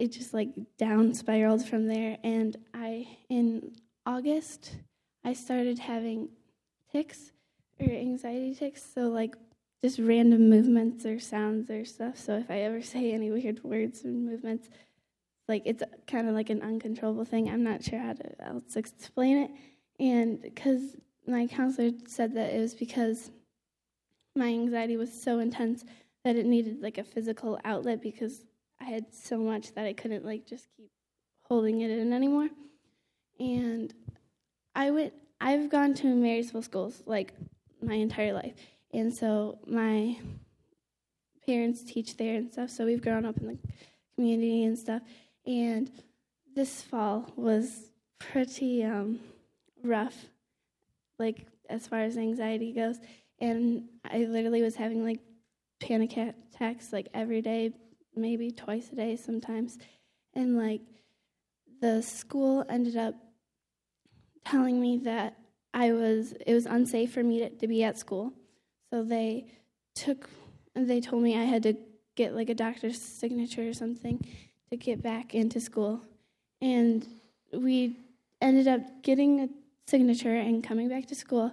it 0.00 0.10
just 0.10 0.34
like 0.34 0.48
down 0.78 1.14
spiraled 1.14 1.64
from 1.64 1.86
there. 1.86 2.18
And 2.24 2.56
I 2.74 3.06
in 3.28 3.76
August, 4.04 4.78
I 5.24 5.34
started 5.34 5.78
having 5.78 6.30
tics 6.90 7.30
or 7.78 7.86
anxiety 7.86 8.52
tics. 8.52 8.82
So, 8.82 9.02
like, 9.02 9.36
just 9.84 9.98
random 9.98 10.48
movements 10.48 11.04
or 11.04 11.20
sounds 11.20 11.68
or 11.68 11.84
stuff. 11.84 12.16
So, 12.16 12.38
if 12.38 12.50
I 12.50 12.60
ever 12.60 12.80
say 12.94 13.12
any 13.12 13.30
weird 13.30 13.62
words 13.62 14.02
and 14.04 14.24
movements, 14.24 14.70
like, 15.46 15.62
it's 15.66 15.82
kind 16.06 16.26
of 16.26 16.34
like 16.34 16.48
an 16.48 16.62
uncontrollable 16.62 17.26
thing. 17.26 17.50
I'm 17.50 17.62
not 17.62 17.84
sure 17.84 17.98
how 17.98 18.14
to 18.14 18.42
else 18.42 18.76
explain 18.76 19.36
it. 19.36 19.50
And 20.00 20.40
because 20.40 20.96
my 21.26 21.46
counselor 21.46 21.90
said 22.06 22.34
that 22.34 22.54
it 22.54 22.60
was 22.60 22.74
because 22.74 23.30
my 24.34 24.46
anxiety 24.46 24.96
was 24.96 25.12
so 25.12 25.38
intense 25.38 25.84
that 26.24 26.34
it 26.34 26.46
needed 26.46 26.80
like 26.80 26.96
a 26.96 27.04
physical 27.04 27.60
outlet 27.62 28.00
because 28.00 28.46
I 28.80 28.84
had 28.84 29.12
so 29.12 29.36
much 29.36 29.74
that 29.74 29.84
I 29.84 29.92
couldn't 29.92 30.24
like 30.24 30.46
just 30.46 30.66
keep 30.78 30.90
holding 31.42 31.82
it 31.82 31.90
in 31.90 32.14
anymore. 32.14 32.48
And 33.38 33.92
I 34.74 34.90
went 34.92 35.12
I've 35.42 35.68
gone 35.68 35.92
to 35.96 36.06
Marysville 36.06 36.62
schools 36.62 37.02
like 37.04 37.34
my 37.82 37.94
entire 37.94 38.32
life. 38.32 38.54
And 38.94 39.12
so 39.12 39.58
my 39.66 40.16
parents 41.44 41.82
teach 41.82 42.16
there 42.16 42.36
and 42.36 42.52
stuff, 42.52 42.70
so 42.70 42.86
we've 42.86 43.02
grown 43.02 43.24
up 43.24 43.36
in 43.38 43.48
the 43.48 43.58
community 44.14 44.62
and 44.62 44.78
stuff. 44.78 45.02
And 45.44 45.90
this 46.54 46.80
fall 46.80 47.32
was 47.34 47.90
pretty 48.20 48.84
um, 48.84 49.18
rough, 49.82 50.14
like 51.18 51.46
as 51.68 51.88
far 51.88 52.00
as 52.02 52.16
anxiety 52.16 52.72
goes. 52.72 53.00
And 53.40 53.88
I 54.08 54.18
literally 54.18 54.62
was 54.62 54.76
having 54.76 55.04
like 55.04 55.18
panic 55.80 56.16
attacks 56.16 56.92
like 56.92 57.08
every 57.12 57.42
day, 57.42 57.72
maybe 58.14 58.52
twice 58.52 58.90
a 58.92 58.94
day 58.94 59.16
sometimes. 59.16 59.76
And 60.34 60.56
like 60.56 60.82
the 61.80 62.00
school 62.00 62.64
ended 62.68 62.96
up 62.96 63.16
telling 64.46 64.80
me 64.80 64.98
that 64.98 65.36
I 65.72 65.90
was 65.92 66.32
it 66.46 66.54
was 66.54 66.66
unsafe 66.66 67.12
for 67.12 67.24
me 67.24 67.40
to, 67.40 67.50
to 67.50 67.66
be 67.66 67.82
at 67.82 67.98
school. 67.98 68.32
So 68.94 69.02
they 69.02 69.46
took 69.96 70.30
they 70.76 71.00
told 71.00 71.24
me 71.24 71.36
I 71.36 71.42
had 71.42 71.64
to 71.64 71.74
get 72.14 72.32
like 72.32 72.48
a 72.48 72.54
doctor's 72.54 73.02
signature 73.02 73.68
or 73.68 73.72
something 73.72 74.24
to 74.70 74.76
get 74.76 75.02
back 75.02 75.34
into 75.34 75.58
school. 75.60 76.00
And 76.60 77.04
we 77.52 77.96
ended 78.40 78.68
up 78.68 79.02
getting 79.02 79.40
a 79.40 79.48
signature 79.88 80.36
and 80.36 80.62
coming 80.62 80.88
back 80.88 81.06
to 81.06 81.16
school 81.16 81.52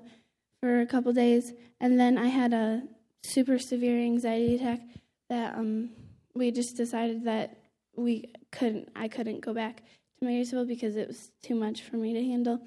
for 0.59 0.81
a 0.81 0.85
couple 0.85 1.13
days. 1.13 1.53
And 1.79 1.99
then 1.99 2.15
I 2.15 2.27
had 2.27 2.53
a 2.53 2.83
super 3.23 3.57
severe 3.57 3.97
anxiety 3.97 4.53
attack 4.53 4.81
that 5.27 5.55
um, 5.55 5.89
we 6.35 6.51
just 6.51 6.77
decided 6.77 7.23
that 7.23 7.57
we 7.95 8.29
couldn't, 8.51 8.89
I 8.95 9.07
couldn't 9.07 9.41
go 9.41 9.51
back 9.51 9.77
to 9.77 10.25
Marysville 10.25 10.65
because 10.65 10.95
it 10.95 11.07
was 11.07 11.31
too 11.41 11.55
much 11.55 11.81
for 11.81 11.95
me 11.95 12.13
to 12.13 12.23
handle. 12.23 12.61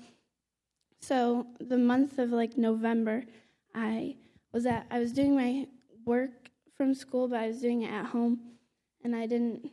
So 1.01 1.47
the 1.61 1.79
month 1.79 2.19
of 2.19 2.31
like 2.31 2.59
November, 2.59 3.23
I 3.73 4.17
was 4.55 4.65
that 4.65 4.87
I 4.91 5.01
was 5.01 5.13
doing 5.13 5.35
my 5.35 5.67
work 6.07 6.49
from 6.77 6.95
school, 6.95 7.27
but 7.27 7.41
I 7.41 7.49
was 7.49 7.61
doing 7.61 7.83
it 7.83 7.93
at 7.93 8.07
home, 8.07 8.39
and 9.03 9.15
I 9.15 9.27
didn't 9.27 9.71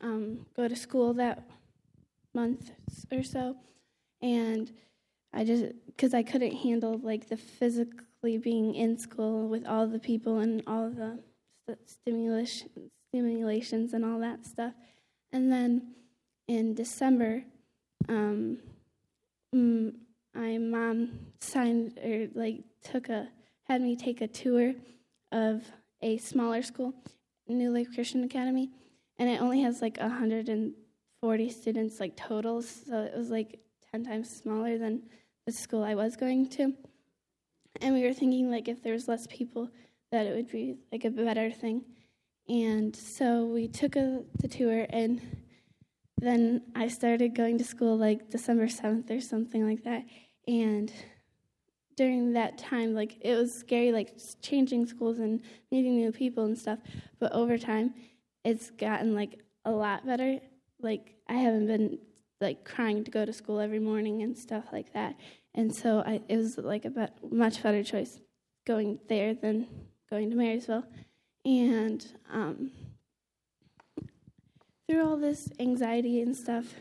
um, 0.00 0.46
go 0.56 0.68
to 0.68 0.76
school 0.76 1.12
that 1.14 1.42
month 2.32 2.70
or 3.12 3.24
so, 3.24 3.56
and 4.22 4.70
I 5.34 5.44
just 5.44 5.64
because 5.86 6.14
I 6.14 6.22
couldn't 6.22 6.54
handle 6.54 6.98
like 7.02 7.28
the 7.28 7.36
physically 7.36 8.38
being 8.38 8.74
in 8.76 8.96
school 8.96 9.48
with 9.48 9.66
all 9.66 9.88
the 9.88 9.98
people 9.98 10.38
and 10.38 10.62
all 10.66 10.90
the 10.90 11.18
stimulation 11.84 12.70
stimulations 13.12 13.92
and 13.92 14.04
all 14.04 14.20
that 14.20 14.46
stuff, 14.46 14.74
and 15.32 15.50
then 15.50 15.94
in 16.46 16.74
December, 16.74 17.42
um, 18.08 18.58
my 19.52 20.58
mom 20.58 21.18
signed 21.40 21.98
or 21.98 22.28
like 22.34 22.62
took 22.82 23.08
a 23.08 23.28
had 23.70 23.80
me 23.80 23.94
take 23.94 24.20
a 24.20 24.26
tour 24.26 24.74
of 25.30 25.62
a 26.02 26.16
smaller 26.16 26.60
school, 26.60 26.92
New 27.46 27.70
Life 27.70 27.86
Christian 27.94 28.24
Academy, 28.24 28.68
and 29.16 29.28
it 29.28 29.40
only 29.40 29.60
has 29.60 29.80
like 29.80 29.96
140 29.96 31.50
students 31.50 32.00
like 32.00 32.16
totals, 32.16 32.82
so 32.88 33.02
it 33.02 33.16
was 33.16 33.30
like 33.30 33.60
10 33.92 34.02
times 34.02 34.28
smaller 34.28 34.76
than 34.76 35.04
the 35.46 35.52
school 35.52 35.84
I 35.84 35.94
was 35.94 36.16
going 36.16 36.48
to. 36.48 36.74
And 37.80 37.94
we 37.94 38.02
were 38.02 38.12
thinking 38.12 38.50
like 38.50 38.66
if 38.66 38.82
there 38.82 38.92
was 38.92 39.06
less 39.06 39.28
people, 39.28 39.70
that 40.10 40.26
it 40.26 40.34
would 40.34 40.50
be 40.50 40.74
like 40.90 41.04
a 41.04 41.10
better 41.10 41.52
thing. 41.52 41.84
And 42.48 42.96
so 42.96 43.44
we 43.44 43.68
took 43.68 43.94
a, 43.94 44.24
the 44.40 44.48
tour, 44.48 44.84
and 44.90 45.20
then 46.18 46.62
I 46.74 46.88
started 46.88 47.36
going 47.36 47.56
to 47.58 47.64
school 47.64 47.96
like 47.96 48.30
December 48.30 48.66
7th 48.66 49.16
or 49.16 49.20
something 49.20 49.64
like 49.64 49.84
that. 49.84 50.02
And 50.48 50.92
during 52.00 52.32
that 52.32 52.56
time, 52.56 52.94
like 52.94 53.18
it 53.20 53.36
was 53.36 53.52
scary, 53.52 53.92
like 53.92 54.14
changing 54.40 54.86
schools 54.86 55.18
and 55.18 55.38
meeting 55.70 55.98
new 55.98 56.10
people 56.10 56.46
and 56.46 56.56
stuff. 56.56 56.78
But 57.18 57.30
over 57.32 57.58
time, 57.58 57.92
it's 58.42 58.70
gotten 58.70 59.14
like 59.14 59.40
a 59.66 59.70
lot 59.70 60.06
better. 60.06 60.40
Like 60.80 61.16
I 61.28 61.34
haven't 61.34 61.66
been 61.66 61.98
like 62.40 62.64
crying 62.64 63.04
to 63.04 63.10
go 63.10 63.26
to 63.26 63.34
school 63.34 63.60
every 63.60 63.80
morning 63.80 64.22
and 64.22 64.34
stuff 64.34 64.64
like 64.72 64.94
that. 64.94 65.14
And 65.54 65.74
so 65.74 66.02
I, 66.06 66.22
it 66.26 66.38
was 66.38 66.56
like 66.56 66.86
a 66.86 66.90
bet, 66.90 67.18
much 67.30 67.62
better 67.62 67.84
choice 67.84 68.18
going 68.66 68.98
there 69.10 69.34
than 69.34 69.66
going 70.08 70.30
to 70.30 70.36
Marysville. 70.36 70.86
And 71.44 72.02
um, 72.32 72.70
through 74.88 75.06
all 75.06 75.18
this 75.18 75.50
anxiety 75.58 76.22
and 76.22 76.34
stuff, 76.34 76.76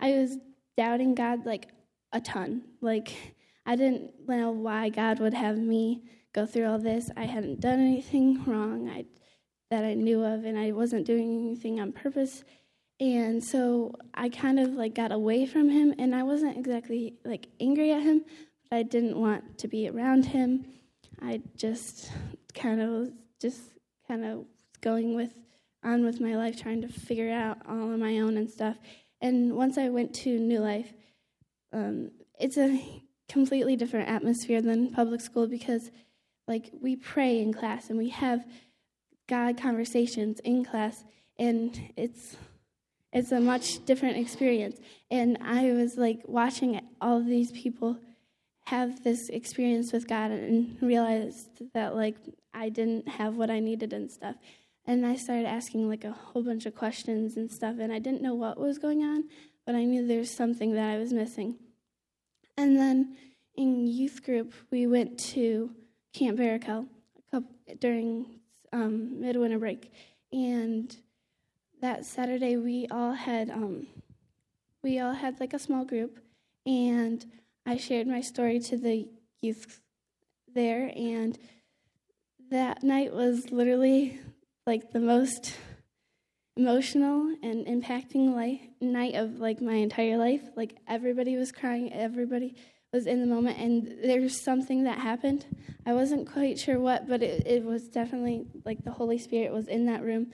I 0.00 0.10
was 0.10 0.38
doubting 0.76 1.14
God 1.14 1.46
like 1.46 1.68
a 2.12 2.20
ton. 2.20 2.62
Like 2.80 3.35
I 3.66 3.74
didn't 3.74 4.12
know 4.28 4.52
why 4.52 4.88
God 4.88 5.18
would 5.18 5.34
have 5.34 5.58
me 5.58 6.02
go 6.32 6.46
through 6.46 6.66
all 6.66 6.78
this. 6.78 7.10
I 7.16 7.24
hadn't 7.24 7.60
done 7.60 7.80
anything 7.80 8.44
wrong 8.46 8.88
I, 8.88 9.06
that 9.70 9.84
I 9.84 9.94
knew 9.94 10.22
of, 10.22 10.44
and 10.44 10.56
I 10.56 10.70
wasn't 10.70 11.04
doing 11.04 11.46
anything 11.46 11.80
on 11.80 11.92
purpose. 11.92 12.44
And 13.00 13.42
so 13.42 13.96
I 14.14 14.28
kind 14.28 14.60
of 14.60 14.70
like 14.70 14.94
got 14.94 15.12
away 15.12 15.46
from 15.46 15.68
him, 15.68 15.94
and 15.98 16.14
I 16.14 16.22
wasn't 16.22 16.56
exactly 16.56 17.14
like 17.24 17.48
angry 17.60 17.92
at 17.92 18.02
him, 18.02 18.24
but 18.70 18.76
I 18.76 18.82
didn't 18.84 19.18
want 19.18 19.58
to 19.58 19.68
be 19.68 19.88
around 19.88 20.26
him. 20.26 20.64
I 21.20 21.42
just 21.56 22.12
kind 22.54 22.80
of 22.80 23.10
just 23.40 23.60
kind 24.06 24.24
of 24.24 24.44
going 24.80 25.16
with 25.16 25.32
on 25.82 26.04
with 26.04 26.20
my 26.20 26.36
life, 26.36 26.60
trying 26.60 26.82
to 26.82 26.88
figure 26.88 27.30
out 27.30 27.58
all 27.68 27.92
on 27.92 28.00
my 28.00 28.18
own 28.18 28.36
and 28.36 28.50
stuff. 28.50 28.76
And 29.20 29.54
once 29.54 29.78
I 29.78 29.88
went 29.88 30.14
to 30.16 30.38
New 30.38 30.60
Life, 30.60 30.92
um, 31.72 32.10
it's 32.38 32.58
a 32.58 33.02
completely 33.28 33.76
different 33.76 34.08
atmosphere 34.08 34.62
than 34.62 34.92
public 34.92 35.20
school 35.20 35.46
because 35.46 35.90
like 36.46 36.70
we 36.80 36.96
pray 36.96 37.40
in 37.40 37.52
class 37.52 37.90
and 37.90 37.98
we 37.98 38.10
have 38.10 38.44
God 39.28 39.60
conversations 39.60 40.38
in 40.40 40.64
class 40.64 41.04
and 41.38 41.92
it's 41.96 42.36
it's 43.12 43.32
a 43.32 43.40
much 43.40 43.84
different 43.84 44.16
experience 44.18 44.78
and 45.10 45.38
I 45.40 45.72
was 45.72 45.96
like 45.96 46.22
watching 46.26 46.80
all 47.00 47.18
of 47.18 47.26
these 47.26 47.50
people 47.50 47.98
have 48.66 49.04
this 49.04 49.28
experience 49.28 49.92
with 49.92 50.08
God 50.08 50.32
and 50.32 50.76
realized 50.82 51.62
that 51.72 51.94
like 51.94 52.16
I 52.52 52.68
didn't 52.68 53.08
have 53.08 53.36
what 53.36 53.50
I 53.50 53.60
needed 53.60 53.92
and 53.92 54.10
stuff. 54.10 54.36
And 54.84 55.06
I 55.06 55.16
started 55.16 55.46
asking 55.46 55.88
like 55.88 56.04
a 56.04 56.12
whole 56.12 56.42
bunch 56.42 56.66
of 56.66 56.74
questions 56.74 57.36
and 57.36 57.50
stuff 57.50 57.76
and 57.78 57.92
I 57.92 57.98
didn't 57.98 58.22
know 58.22 58.34
what 58.34 58.58
was 58.58 58.78
going 58.78 59.02
on, 59.02 59.24
but 59.64 59.74
I 59.74 59.84
knew 59.84 60.06
there 60.06 60.18
was 60.18 60.30
something 60.30 60.74
that 60.74 60.90
I 60.90 60.98
was 60.98 61.12
missing. 61.12 61.56
And 62.56 62.78
then 62.78 63.16
in 63.56 63.86
youth 63.86 64.22
group, 64.24 64.54
we 64.70 64.86
went 64.86 65.18
to 65.18 65.70
Camp 66.12 66.38
Barakel 66.38 66.86
during 67.80 68.40
um, 68.72 69.20
midwinter 69.20 69.58
break, 69.58 69.92
and 70.32 70.96
that 71.80 72.04
Saturday 72.04 72.56
we 72.56 72.86
all 72.90 73.12
had 73.12 73.50
um, 73.50 73.86
we 74.82 74.98
all 74.98 75.12
had 75.12 75.40
like 75.40 75.52
a 75.52 75.58
small 75.58 75.84
group, 75.84 76.18
and 76.64 77.24
I 77.66 77.76
shared 77.76 78.06
my 78.06 78.20
story 78.20 78.60
to 78.60 78.76
the 78.76 79.08
youth 79.42 79.80
there, 80.54 80.90
and 80.96 81.38
that 82.50 82.82
night 82.82 83.12
was 83.12 83.50
literally 83.50 84.20
like 84.66 84.92
the 84.92 85.00
most 85.00 85.56
emotional 86.56 87.36
and 87.42 87.66
impacting 87.66 88.34
life, 88.34 88.60
night 88.80 89.14
of 89.14 89.38
like 89.38 89.60
my 89.60 89.74
entire 89.74 90.16
life. 90.16 90.42
Like 90.56 90.76
everybody 90.88 91.36
was 91.36 91.52
crying, 91.52 91.92
everybody 91.92 92.54
was 92.92 93.06
in 93.06 93.20
the 93.20 93.26
moment, 93.26 93.58
and 93.58 93.98
there's 94.02 94.40
something 94.40 94.84
that 94.84 94.98
happened. 94.98 95.44
I 95.84 95.92
wasn't 95.92 96.30
quite 96.30 96.58
sure 96.58 96.80
what, 96.80 97.06
but 97.06 97.22
it, 97.22 97.46
it 97.46 97.64
was 97.64 97.88
definitely 97.88 98.46
like 98.64 98.84
the 98.84 98.92
Holy 98.92 99.18
Spirit 99.18 99.52
was 99.52 99.68
in 99.68 99.86
that 99.86 100.02
room 100.02 100.32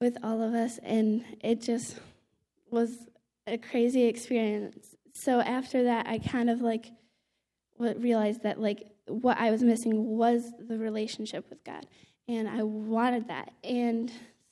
with 0.00 0.18
all 0.22 0.42
of 0.42 0.54
us, 0.54 0.78
and 0.82 1.24
it 1.40 1.60
just 1.60 1.96
was 2.70 3.06
a 3.46 3.56
crazy 3.58 4.04
experience. 4.04 4.96
So 5.14 5.40
after 5.40 5.84
that, 5.84 6.06
I 6.08 6.18
kind 6.18 6.50
of 6.50 6.60
like 6.60 6.90
realized 7.78 8.42
that 8.42 8.60
like 8.60 8.90
what 9.06 9.38
I 9.38 9.50
was 9.52 9.62
missing 9.62 10.16
was 10.16 10.50
the 10.58 10.78
relationship 10.78 11.48
with 11.48 11.62
God, 11.62 11.86
and 12.26 12.48
I 12.48 12.64
wanted 12.64 13.28
that, 13.28 13.52
and 13.62 14.10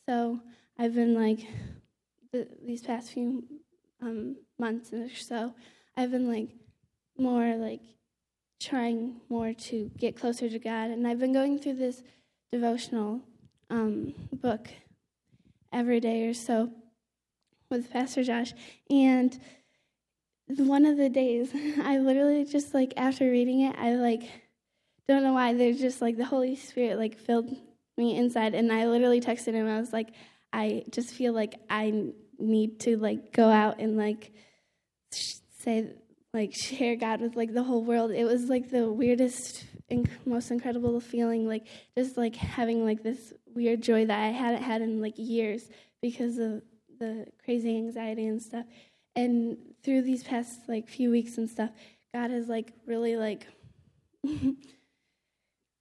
so 0.08 0.40
I've 0.78 0.94
been 0.94 1.14
like, 1.14 1.46
the, 2.32 2.48
these 2.64 2.82
past 2.82 3.12
few 3.12 3.44
um, 4.02 4.36
months 4.58 4.92
or 4.92 5.08
so, 5.08 5.54
I've 5.96 6.10
been 6.10 6.28
like 6.30 6.50
more 7.16 7.54
like 7.56 7.80
trying 8.60 9.20
more 9.28 9.52
to 9.52 9.90
get 9.96 10.16
closer 10.16 10.48
to 10.48 10.58
God. 10.58 10.90
And 10.90 11.06
I've 11.06 11.18
been 11.18 11.32
going 11.32 11.58
through 11.58 11.76
this 11.76 12.02
devotional 12.50 13.20
um, 13.70 14.14
book 14.32 14.68
every 15.72 16.00
day 16.00 16.26
or 16.26 16.34
so 16.34 16.70
with 17.70 17.90
Pastor 17.90 18.24
Josh. 18.24 18.52
And 18.90 19.38
one 20.48 20.86
of 20.86 20.96
the 20.96 21.08
days, 21.08 21.50
I 21.82 21.98
literally 21.98 22.44
just 22.44 22.74
like 22.74 22.94
after 22.96 23.30
reading 23.30 23.60
it, 23.60 23.76
I 23.78 23.94
like 23.94 24.22
don't 25.08 25.22
know 25.22 25.34
why 25.34 25.52
there's 25.52 25.80
just 25.80 26.00
like 26.00 26.16
the 26.16 26.24
Holy 26.24 26.56
Spirit 26.56 26.98
like 26.98 27.18
filled 27.18 27.54
me 27.96 28.16
inside. 28.16 28.54
And 28.54 28.72
I 28.72 28.86
literally 28.86 29.20
texted 29.20 29.54
him. 29.54 29.68
I 29.68 29.78
was 29.78 29.92
like, 29.92 30.10
I 30.52 30.84
just 30.90 31.10
feel 31.14 31.32
like 31.32 31.54
I 31.68 32.12
need 32.38 32.80
to 32.80 32.96
like 32.96 33.32
go 33.32 33.48
out 33.48 33.80
and 33.80 33.96
like 33.96 34.32
say 35.10 35.92
like 36.32 36.54
share 36.54 36.96
God 36.96 37.20
with 37.20 37.36
like 37.36 37.54
the 37.54 37.62
whole 37.62 37.84
world. 37.84 38.10
It 38.10 38.24
was 38.24 38.48
like 38.48 38.70
the 38.70 38.90
weirdest 38.90 39.64
and 39.88 40.08
most 40.26 40.50
incredible 40.50 41.00
feeling, 41.00 41.46
like 41.46 41.66
just 41.96 42.16
like 42.16 42.36
having 42.36 42.84
like 42.84 43.02
this 43.02 43.32
weird 43.54 43.82
joy 43.82 44.06
that 44.06 44.18
I 44.18 44.28
hadn't 44.28 44.62
had 44.62 44.82
in 44.82 45.00
like 45.00 45.14
years 45.16 45.68
because 46.02 46.38
of 46.38 46.62
the 46.98 47.26
crazy 47.44 47.76
anxiety 47.76 48.26
and 48.26 48.42
stuff. 48.42 48.66
And 49.16 49.56
through 49.84 50.02
these 50.02 50.24
past 50.24 50.60
like 50.68 50.88
few 50.88 51.10
weeks 51.10 51.38
and 51.38 51.48
stuff, 51.48 51.70
God 52.12 52.30
has 52.30 52.48
like 52.48 52.72
really 52.86 53.16
like 53.16 53.46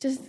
just 0.03 0.21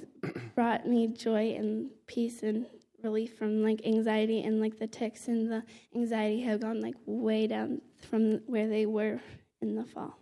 brought 0.54 0.86
me 0.86 1.08
joy 1.08 1.56
and 1.58 1.90
peace 2.06 2.44
and 2.44 2.64
relief 3.02 3.36
from 3.36 3.60
like 3.64 3.84
anxiety 3.84 4.40
and 4.44 4.60
like 4.60 4.78
the 4.78 4.86
tics 4.86 5.26
and 5.26 5.50
the 5.50 5.64
anxiety 5.96 6.40
have 6.42 6.60
gone 6.60 6.80
like 6.80 6.94
way 7.06 7.48
down 7.48 7.80
from 8.08 8.40
where 8.46 8.68
they 8.68 8.86
were 8.86 9.20
in 9.60 9.74
the 9.74 9.84
fall. 9.84 10.16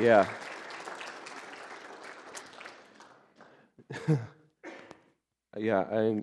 Yeah. 0.00 0.26
yeah, 5.58 5.80
I 5.92 6.22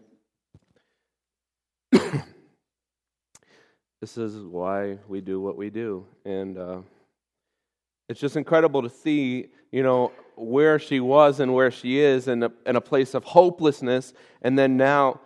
this 4.13 4.35
is 4.35 4.43
why 4.43 4.99
we 5.07 5.19
do 5.19 5.41
what 5.41 5.57
we 5.57 5.71
do. 5.71 6.05
And 6.25 6.57
uh, 6.57 6.81
it's 8.07 8.19
just 8.19 8.37
incredible 8.37 8.83
to 8.83 8.89
see, 8.89 9.47
you 9.71 9.81
know, 9.81 10.11
where 10.35 10.77
she 10.77 10.99
was 10.99 11.39
and 11.39 11.53
where 11.53 11.71
she 11.71 11.99
is 11.99 12.27
in 12.27 12.43
a, 12.43 12.51
in 12.67 12.75
a 12.75 12.81
place 12.81 13.15
of 13.15 13.23
hopelessness, 13.23 14.13
and 14.43 14.59
then 14.59 14.77
now 14.77 15.21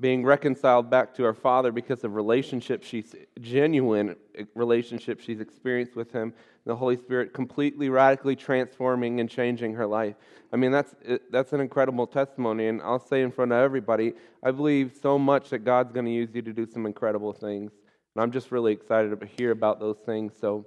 being 0.00 0.24
reconciled 0.24 0.90
back 0.90 1.14
to 1.14 1.22
her 1.22 1.34
father 1.34 1.70
because 1.70 2.02
of 2.04 2.14
relationship 2.14 2.82
she's 2.82 3.14
genuine 3.40 4.16
relationship 4.54 5.20
she's 5.20 5.40
experienced 5.40 5.94
with 5.94 6.10
him 6.12 6.32
the 6.66 6.74
holy 6.74 6.96
spirit 6.96 7.32
completely 7.32 7.88
radically 7.88 8.34
transforming 8.34 9.20
and 9.20 9.28
changing 9.28 9.74
her 9.74 9.86
life. 9.86 10.16
I 10.52 10.56
mean 10.56 10.72
that's 10.72 10.94
that's 11.30 11.52
an 11.52 11.60
incredible 11.60 12.06
testimony 12.06 12.68
and 12.68 12.80
i'll 12.82 13.04
say 13.04 13.22
in 13.22 13.30
front 13.30 13.52
of 13.52 13.58
everybody 13.58 14.14
i 14.42 14.50
believe 14.50 14.92
so 15.00 15.18
much 15.18 15.50
that 15.50 15.60
god's 15.60 15.92
going 15.92 16.06
to 16.06 16.12
use 16.12 16.30
you 16.34 16.42
to 16.42 16.52
do 16.52 16.66
some 16.66 16.86
incredible 16.86 17.32
things 17.32 17.72
and 18.14 18.22
i'm 18.22 18.30
just 18.30 18.52
really 18.52 18.72
excited 18.72 19.18
to 19.18 19.26
hear 19.26 19.50
about 19.50 19.80
those 19.80 19.98
things 19.98 20.32
so 20.40 20.64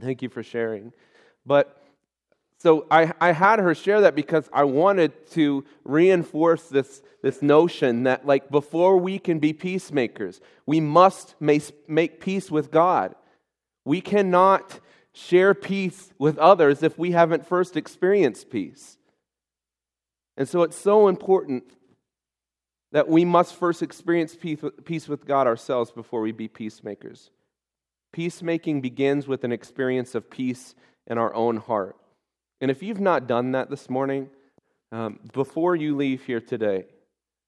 thank 0.00 0.22
you 0.22 0.28
for 0.28 0.42
sharing. 0.42 0.92
But 1.46 1.77
so 2.60 2.86
I, 2.90 3.12
I 3.20 3.32
had 3.32 3.60
her 3.60 3.74
share 3.74 4.00
that 4.00 4.16
because 4.16 4.48
I 4.52 4.64
wanted 4.64 5.30
to 5.30 5.64
reinforce 5.84 6.64
this, 6.64 7.02
this 7.22 7.40
notion 7.40 8.02
that, 8.02 8.26
like, 8.26 8.50
before 8.50 8.98
we 8.98 9.20
can 9.20 9.38
be 9.38 9.52
peacemakers, 9.52 10.40
we 10.66 10.80
must 10.80 11.36
make, 11.40 12.20
peace 12.20 12.50
with 12.50 12.72
God. 12.72 13.14
We 13.84 14.00
cannot 14.00 14.80
share 15.12 15.54
peace 15.54 16.12
with 16.18 16.36
others 16.38 16.82
if 16.82 16.98
we 16.98 17.12
haven't 17.12 17.46
first 17.46 17.76
experienced 17.76 18.50
peace. 18.50 18.98
And 20.36 20.48
so 20.48 20.62
it's 20.62 20.76
so 20.76 21.06
important 21.06 21.64
that 22.90 23.08
we 23.08 23.24
must 23.24 23.54
first 23.54 23.82
experience 23.82 24.36
peace 24.36 25.08
with 25.08 25.26
God 25.26 25.46
ourselves 25.46 25.92
before 25.92 26.22
we 26.22 26.32
be 26.32 26.48
peacemakers. 26.48 27.30
Peacemaking 28.12 28.80
begins 28.80 29.28
with 29.28 29.44
an 29.44 29.52
experience 29.52 30.14
of 30.16 30.28
peace 30.28 30.74
in 31.06 31.18
our 31.18 31.32
own 31.34 31.58
heart. 31.58 31.96
And 32.60 32.70
if 32.70 32.82
you've 32.82 33.00
not 33.00 33.26
done 33.26 33.52
that 33.52 33.70
this 33.70 33.88
morning, 33.88 34.30
um, 34.90 35.20
before 35.32 35.76
you 35.76 35.96
leave 35.96 36.24
here 36.24 36.40
today, 36.40 36.84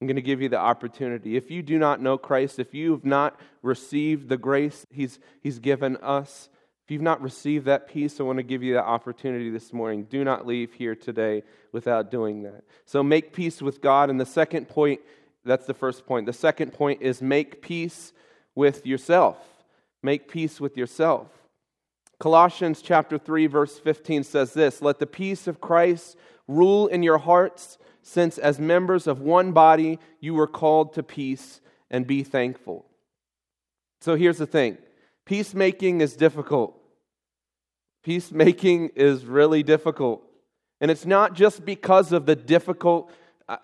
I'm 0.01 0.07
going 0.07 0.17
to 0.17 0.23
give 0.23 0.41
you 0.41 0.49
the 0.49 0.59
opportunity. 0.59 1.37
If 1.37 1.51
you 1.51 1.63
do 1.63 1.79
not 1.79 2.01
know 2.01 2.17
Christ, 2.17 2.59
if 2.59 2.73
you 2.73 2.93
have 2.93 3.05
not 3.05 3.39
received 3.63 4.29
the 4.29 4.39
grace 4.39 4.87
he's, 4.91 5.19
he's 5.43 5.59
given 5.59 5.97
us, 5.99 6.49
if 6.85 6.91
you've 6.91 7.03
not 7.03 7.21
received 7.21 7.67
that 7.67 7.87
peace, 7.87 8.19
I 8.19 8.23
want 8.23 8.39
to 8.39 8.43
give 8.43 8.63
you 8.63 8.75
the 8.75 8.83
opportunity 8.83 9.51
this 9.51 9.73
morning. 9.73 10.05
Do 10.05 10.25
not 10.25 10.47
leave 10.47 10.73
here 10.73 10.95
today 10.95 11.43
without 11.73 12.11
doing 12.11 12.43
that. 12.45 12.65
So 12.85 13.03
make 13.03 13.33
peace 13.33 13.61
with 13.61 13.81
God. 13.81 14.11
And 14.11 14.21
the 14.21 14.27
second 14.27 14.69
point, 14.69 15.01
that's 15.45 15.67
the 15.67 15.75
first 15.75 16.07
point. 16.07 16.27
The 16.27 16.33
second 16.33 16.73
point 16.73 17.03
is 17.03 17.21
make 17.21 17.63
peace 17.63 18.13
with 18.55 18.87
yourself. 18.87 19.37
Make 20.03 20.29
peace 20.29 20.61
with 20.61 20.77
yourself. 20.77 21.29
Colossians 22.21 22.83
chapter 22.83 23.19
3 23.19 23.47
verse 23.47 23.79
15 23.79 24.23
says 24.23 24.53
this, 24.53 24.81
"Let 24.81 24.99
the 24.99 25.07
peace 25.07 25.49
of 25.49 25.61
Christ 25.61 26.17
rule 26.47 26.87
in 26.87 27.03
your 27.03 27.19
hearts, 27.19 27.79
since 28.03 28.39
as 28.39 28.61
members 28.61 29.07
of 29.07 29.21
one 29.21 29.53
body 29.53 29.99
you 30.21 30.35
were 30.35 30.47
called 30.47 30.93
to 30.95 31.03
peace 31.03 31.61
and 31.91 32.07
be 32.07 32.23
thankful." 32.23 32.87
So 34.03 34.15
here's 34.15 34.39
the 34.39 34.47
thing. 34.47 34.79
Peacemaking 35.25 36.03
is 36.03 36.15
difficult. 36.15 36.79
Peacemaking 38.05 38.91
is 38.95 39.25
really 39.25 39.63
difficult. 39.63 40.23
And 40.81 40.91
it's 40.91 41.07
not 41.07 41.35
just 41.35 41.65
because 41.65 42.13
of 42.13 42.27
the 42.27 42.37
difficult 42.37 43.11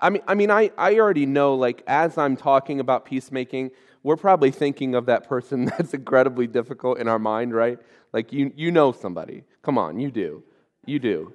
I 0.00 0.10
mean, 0.10 0.22
I 0.26 0.34
mean, 0.34 0.50
I, 0.50 0.72
I 0.76 0.98
already 0.98 1.26
know, 1.26 1.54
like, 1.54 1.84
as 1.86 2.18
I'm 2.18 2.36
talking 2.36 2.80
about 2.80 3.04
peacemaking, 3.04 3.70
we're 4.02 4.16
probably 4.16 4.50
thinking 4.50 4.96
of 4.96 5.06
that 5.06 5.28
person 5.28 5.64
that's 5.78 5.94
incredibly 5.94 6.46
difficult 6.48 6.98
in 6.98 7.06
our 7.06 7.20
mind, 7.20 7.54
right? 7.54 7.78
Like 8.16 8.32
you, 8.32 8.50
you 8.56 8.72
know 8.72 8.92
somebody. 8.92 9.44
Come 9.60 9.76
on, 9.76 10.00
you 10.00 10.10
do. 10.10 10.42
You 10.86 10.98
do. 10.98 11.34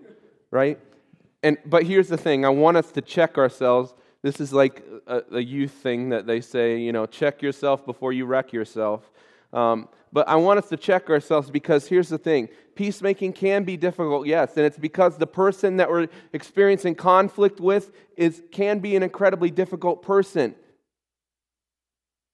Right? 0.50 0.80
And 1.44 1.60
but 1.64 1.84
here's 1.84 2.08
the 2.08 2.18
thing, 2.18 2.44
I 2.44 2.50
want 2.50 2.76
us 2.76 2.92
to 2.94 3.02
check 3.02 3.38
ourselves. 3.38 3.94
This 4.24 4.42
is 4.42 4.52
like 4.52 4.84
a, 5.06 5.22
a 5.32 5.40
youth 5.40 5.74
thing 5.74 6.10
that 6.10 6.26
they 6.26 6.42
say, 6.42 6.80
you 6.80 6.92
know, 6.92 7.06
check 7.06 7.44
yourself 7.44 7.86
before 7.86 8.14
you 8.14 8.26
wreck 8.26 8.52
yourself. 8.52 9.12
Um, 9.54 9.90
but 10.12 10.28
I 10.28 10.38
want 10.38 10.58
us 10.58 10.70
to 10.70 10.78
check 10.78 11.12
ourselves 11.12 11.52
because 11.52 11.88
here's 11.88 12.10
the 12.10 12.18
thing 12.18 12.50
peacemaking 12.74 13.34
can 13.34 13.64
be 13.64 13.78
difficult, 13.78 14.26
yes, 14.26 14.58
and 14.58 14.66
it's 14.66 14.80
because 14.80 15.20
the 15.20 15.28
person 15.28 15.78
that 15.78 15.88
we're 15.88 16.08
experiencing 16.34 16.96
conflict 16.96 17.60
with 17.60 17.92
is, 18.18 18.42
can 18.52 18.80
be 18.80 18.96
an 18.96 19.04
incredibly 19.04 19.52
difficult 19.52 20.02
person. 20.02 20.56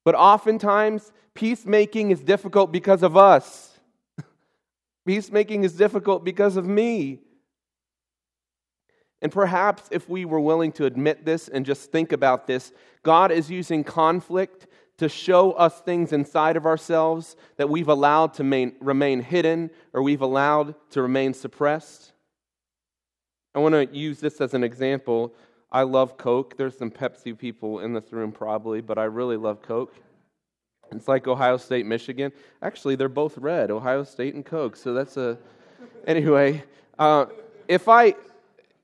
But 0.05 0.15
oftentimes, 0.15 1.11
peacemaking 1.33 2.11
is 2.11 2.21
difficult 2.21 2.71
because 2.71 3.03
of 3.03 3.17
us. 3.17 3.76
Peacemaking 5.07 5.63
is 5.63 5.71
difficult 5.73 6.25
because 6.25 6.57
of 6.57 6.67
me. 6.67 7.21
And 9.21 9.31
perhaps 9.31 9.83
if 9.89 10.09
we 10.09 10.25
were 10.25 10.41
willing 10.41 10.73
to 10.73 10.85
admit 10.85 11.23
this 11.25 11.47
and 11.47 11.65
just 11.65 11.93
think 11.93 12.11
about 12.11 12.45
this, 12.45 12.73
God 13.03 13.31
is 13.31 13.49
using 13.49 13.85
conflict 13.85 14.67
to 14.97 15.07
show 15.07 15.53
us 15.53 15.79
things 15.79 16.11
inside 16.11 16.57
of 16.57 16.65
ourselves 16.65 17.37
that 17.55 17.69
we've 17.69 17.87
allowed 17.87 18.33
to 18.33 18.43
main, 18.43 18.73
remain 18.81 19.21
hidden 19.21 19.69
or 19.93 20.03
we've 20.03 20.21
allowed 20.21 20.75
to 20.91 21.01
remain 21.01 21.33
suppressed. 21.33 22.11
I 23.55 23.59
want 23.59 23.75
to 23.75 23.97
use 23.97 24.19
this 24.19 24.41
as 24.41 24.53
an 24.53 24.63
example. 24.63 25.33
I 25.71 25.83
love 25.83 26.17
Coke. 26.17 26.57
There's 26.57 26.77
some 26.77 26.91
Pepsi 26.91 27.35
people 27.35 27.79
in 27.79 27.93
this 27.93 28.11
room 28.11 28.33
probably, 28.33 28.81
but 28.81 28.97
I 28.97 29.05
really 29.05 29.37
love 29.37 29.61
Coke. 29.61 29.95
It's 30.91 31.07
like 31.07 31.27
Ohio 31.27 31.57
State, 31.57 31.85
Michigan. 31.85 32.31
Actually, 32.61 32.95
they're 32.95 33.09
both 33.09 33.37
red, 33.37 33.71
Ohio 33.71 34.03
State 34.03 34.35
and 34.35 34.45
Coke. 34.45 34.75
So 34.75 34.93
that's 34.93 35.17
a. 35.17 35.37
Anyway, 36.05 36.63
uh, 36.97 37.25
if 37.67 37.87
I, 37.89 38.15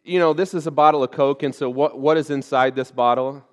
you 0.04 0.20
know, 0.20 0.34
this 0.34 0.54
is 0.54 0.68
a 0.68 0.72
bottle 0.72 1.04
of 1.04 1.12
Coke, 1.12 1.44
and 1.44 1.56
so 1.56 1.70
what, 1.70 1.98
what 1.98 2.18
is 2.18 2.30
inside 2.30 2.76
this 2.76 2.92
bottle? 2.92 3.44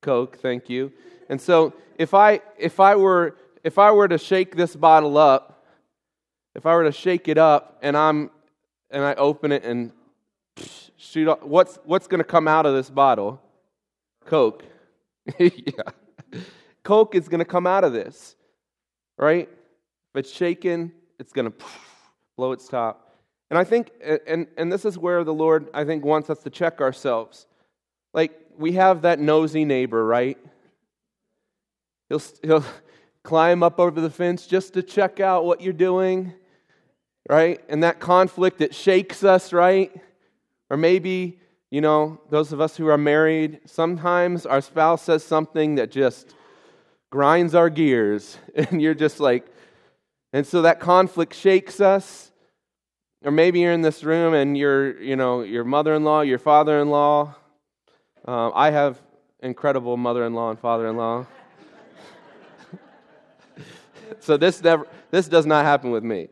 Coke, 0.00 0.38
thank 0.38 0.70
you. 0.70 0.92
And 1.28 1.40
so 1.40 1.74
if 1.98 2.14
I 2.14 2.40
if 2.58 2.80
I 2.80 2.96
were 2.96 3.36
if 3.64 3.78
I 3.78 3.90
were 3.90 4.08
to 4.08 4.18
shake 4.18 4.56
this 4.56 4.76
bottle 4.76 5.18
up, 5.18 5.64
if 6.54 6.66
I 6.66 6.74
were 6.74 6.84
to 6.84 6.92
shake 6.92 7.28
it 7.28 7.38
up 7.38 7.78
and 7.82 7.96
I'm 7.96 8.30
and 8.90 9.02
I 9.02 9.14
open 9.14 9.52
it 9.52 9.64
and 9.64 9.92
shoot 10.96 11.28
what's 11.42 11.78
what's 11.84 12.06
going 12.06 12.18
to 12.18 12.24
come 12.24 12.46
out 12.48 12.66
of 12.66 12.74
this 12.74 12.90
bottle? 12.90 13.40
Coke. 14.24 14.64
yeah. 15.38 15.90
Coke 16.86 17.16
is 17.16 17.28
going 17.28 17.40
to 17.40 17.44
come 17.44 17.66
out 17.66 17.82
of 17.82 17.92
this, 17.92 18.36
right? 19.18 19.48
If 19.48 20.18
it's 20.20 20.32
shaken, 20.32 20.92
it's 21.18 21.32
going 21.32 21.50
to 21.50 21.64
blow 22.36 22.52
its 22.52 22.68
top. 22.68 23.12
And 23.50 23.58
I 23.58 23.64
think, 23.64 23.90
and, 24.24 24.46
and 24.56 24.70
this 24.70 24.84
is 24.84 24.96
where 24.96 25.24
the 25.24 25.34
Lord, 25.34 25.66
I 25.74 25.82
think, 25.82 26.04
wants 26.04 26.30
us 26.30 26.44
to 26.44 26.50
check 26.50 26.80
ourselves. 26.80 27.48
Like, 28.14 28.38
we 28.56 28.74
have 28.74 29.02
that 29.02 29.18
nosy 29.18 29.64
neighbor, 29.64 30.06
right? 30.06 30.38
He'll, 32.08 32.22
he'll 32.44 32.64
climb 33.24 33.64
up 33.64 33.80
over 33.80 34.00
the 34.00 34.08
fence 34.08 34.46
just 34.46 34.74
to 34.74 34.82
check 34.84 35.18
out 35.18 35.44
what 35.44 35.60
you're 35.60 35.72
doing, 35.72 36.34
right? 37.28 37.60
And 37.68 37.82
that 37.82 37.98
conflict, 37.98 38.60
it 38.60 38.72
shakes 38.72 39.24
us, 39.24 39.52
right? 39.52 39.92
Or 40.70 40.76
maybe, 40.76 41.40
you 41.68 41.80
know, 41.80 42.20
those 42.30 42.52
of 42.52 42.60
us 42.60 42.76
who 42.76 42.86
are 42.86 42.96
married, 42.96 43.58
sometimes 43.66 44.46
our 44.46 44.60
spouse 44.60 45.02
says 45.02 45.24
something 45.24 45.74
that 45.74 45.90
just 45.90 46.35
grinds 47.16 47.54
our 47.54 47.70
gears. 47.70 48.36
And 48.54 48.82
you're 48.82 48.94
just 48.94 49.20
like, 49.20 49.46
and 50.34 50.46
so 50.46 50.60
that 50.62 50.80
conflict 50.80 51.34
shakes 51.34 51.80
us. 51.80 52.30
Or 53.24 53.30
maybe 53.30 53.60
you're 53.60 53.72
in 53.72 53.80
this 53.80 54.04
room 54.04 54.34
and 54.34 54.56
your, 54.56 55.00
you 55.00 55.16
know, 55.16 55.40
your 55.40 55.64
mother-in-law, 55.64 56.20
your 56.22 56.38
father-in-law. 56.38 57.34
Uh, 58.28 58.50
I 58.50 58.70
have 58.70 59.00
incredible 59.40 59.96
mother-in-law 59.96 60.50
and 60.50 60.60
father-in-law. 60.60 61.26
so 64.20 64.36
this 64.36 64.62
never, 64.62 64.86
this 65.10 65.26
does 65.26 65.46
not 65.46 65.64
happen 65.64 65.90
with 65.90 66.04
me. 66.04 66.28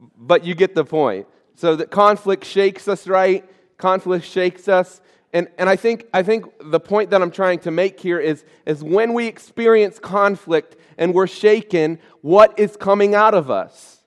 but 0.16 0.44
you 0.44 0.56
get 0.56 0.74
the 0.74 0.84
point. 0.84 1.28
So 1.54 1.76
that 1.76 1.92
conflict 1.92 2.44
shakes 2.44 2.88
us, 2.88 3.06
right? 3.06 3.48
Conflict 3.76 4.24
shakes 4.24 4.66
us. 4.66 5.00
And, 5.32 5.48
and 5.58 5.68
I, 5.68 5.76
think, 5.76 6.06
I 6.14 6.22
think 6.22 6.46
the 6.58 6.80
point 6.80 7.10
that 7.10 7.20
I'm 7.20 7.30
trying 7.30 7.58
to 7.60 7.70
make 7.70 8.00
here 8.00 8.18
is, 8.18 8.44
is 8.64 8.82
when 8.82 9.12
we 9.12 9.26
experience 9.26 9.98
conflict 9.98 10.76
and 10.96 11.12
we're 11.12 11.26
shaken, 11.26 11.98
what 12.22 12.58
is 12.58 12.76
coming 12.76 13.14
out 13.14 13.34
of 13.34 13.50
us? 13.50 14.02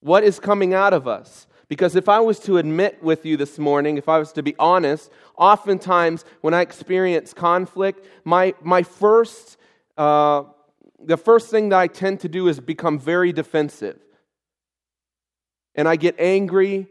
What 0.00 0.24
is 0.24 0.40
coming 0.40 0.72
out 0.72 0.94
of 0.94 1.06
us? 1.06 1.46
Because 1.68 1.96
if 1.96 2.08
I 2.08 2.20
was 2.20 2.38
to 2.40 2.56
admit 2.56 3.02
with 3.02 3.26
you 3.26 3.36
this 3.36 3.58
morning, 3.58 3.98
if 3.98 4.08
I 4.08 4.18
was 4.18 4.32
to 4.32 4.42
be 4.42 4.54
honest, 4.58 5.10
oftentimes 5.36 6.24
when 6.40 6.54
I 6.54 6.62
experience 6.62 7.34
conflict, 7.34 8.06
my, 8.24 8.54
my 8.62 8.82
first, 8.82 9.58
uh, 9.98 10.44
the 10.98 11.18
first 11.18 11.50
thing 11.50 11.68
that 11.68 11.78
I 11.78 11.86
tend 11.86 12.20
to 12.20 12.28
do 12.28 12.48
is 12.48 12.58
become 12.58 12.98
very 12.98 13.32
defensive. 13.32 14.00
And 15.74 15.86
I 15.86 15.96
get 15.96 16.18
angry, 16.18 16.88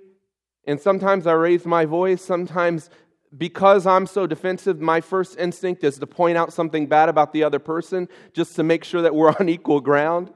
and 0.65 0.79
sometimes 0.79 1.25
I 1.25 1.33
raise 1.33 1.65
my 1.65 1.85
voice. 1.85 2.21
Sometimes, 2.21 2.89
because 3.35 3.85
I'm 3.85 4.05
so 4.05 4.25
defensive, 4.27 4.79
my 4.79 5.01
first 5.01 5.37
instinct 5.37 5.83
is 5.83 5.97
to 5.99 6.07
point 6.07 6.37
out 6.37 6.53
something 6.53 6.87
bad 6.87 7.09
about 7.09 7.33
the 7.33 7.43
other 7.43 7.59
person 7.59 8.07
just 8.33 8.55
to 8.55 8.63
make 8.63 8.83
sure 8.83 9.01
that 9.01 9.13
we're 9.13 9.31
on 9.39 9.49
equal 9.49 9.81
ground. 9.81 10.31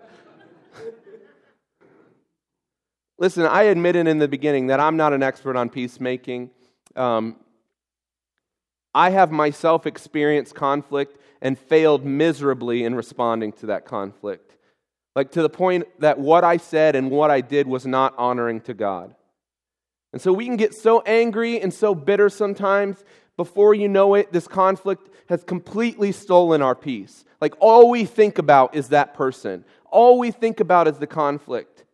Listen, 3.18 3.46
I 3.46 3.64
admitted 3.64 4.08
in 4.08 4.18
the 4.18 4.28
beginning 4.28 4.68
that 4.68 4.80
I'm 4.80 4.98
not 4.98 5.14
an 5.14 5.22
expert 5.22 5.56
on 5.56 5.70
peacemaking. 5.70 6.50
Um, 6.96 7.36
I 8.96 9.12
have 9.12 9.32
myself 9.32 9.86
experienced 9.86 10.56
conflict 10.56 11.18
and 11.42 11.58
failed 11.58 12.04
miserably 12.04 12.84
in 12.84 12.96
responding 12.96 13.54
to 13.54 13.68
that 13.68 13.86
conflict. 13.86 14.58
Like 15.16 15.32
to 15.32 15.42
the 15.42 15.50
point 15.50 15.86
that 16.00 16.20
what 16.20 16.44
I 16.44 16.58
said 16.58 16.96
and 16.96 17.12
what 17.12 17.32
I 17.32 17.42
did 17.42 17.68
was 17.68 17.86
not 17.86 18.14
honoring 18.18 18.62
to 18.62 18.74
God. 18.74 19.16
And 20.14 20.22
so 20.22 20.34
we 20.34 20.46
can 20.46 20.58
get 20.58 20.74
so 20.74 21.02
angry 21.02 21.62
and 21.62 21.74
so 21.74 21.96
bitter 21.96 22.30
sometimes. 22.30 23.04
Before 23.38 23.74
you 23.74 23.88
know 23.88 24.14
it, 24.16 24.32
this 24.32 24.48
conflict 24.48 25.10
has 25.30 25.44
completely 25.44 26.12
stolen 26.12 26.62
our 26.62 26.76
peace. 26.76 27.24
Like 27.40 27.56
all 27.60 27.90
we 27.90 28.06
think 28.06 28.38
about 28.38 28.76
is 28.76 28.90
that 28.90 29.14
person, 29.14 29.66
all 29.90 30.20
we 30.20 30.32
think 30.32 30.60
about 30.60 30.88
is 30.88 30.98
the 30.98 31.08
conflict. 31.08 31.86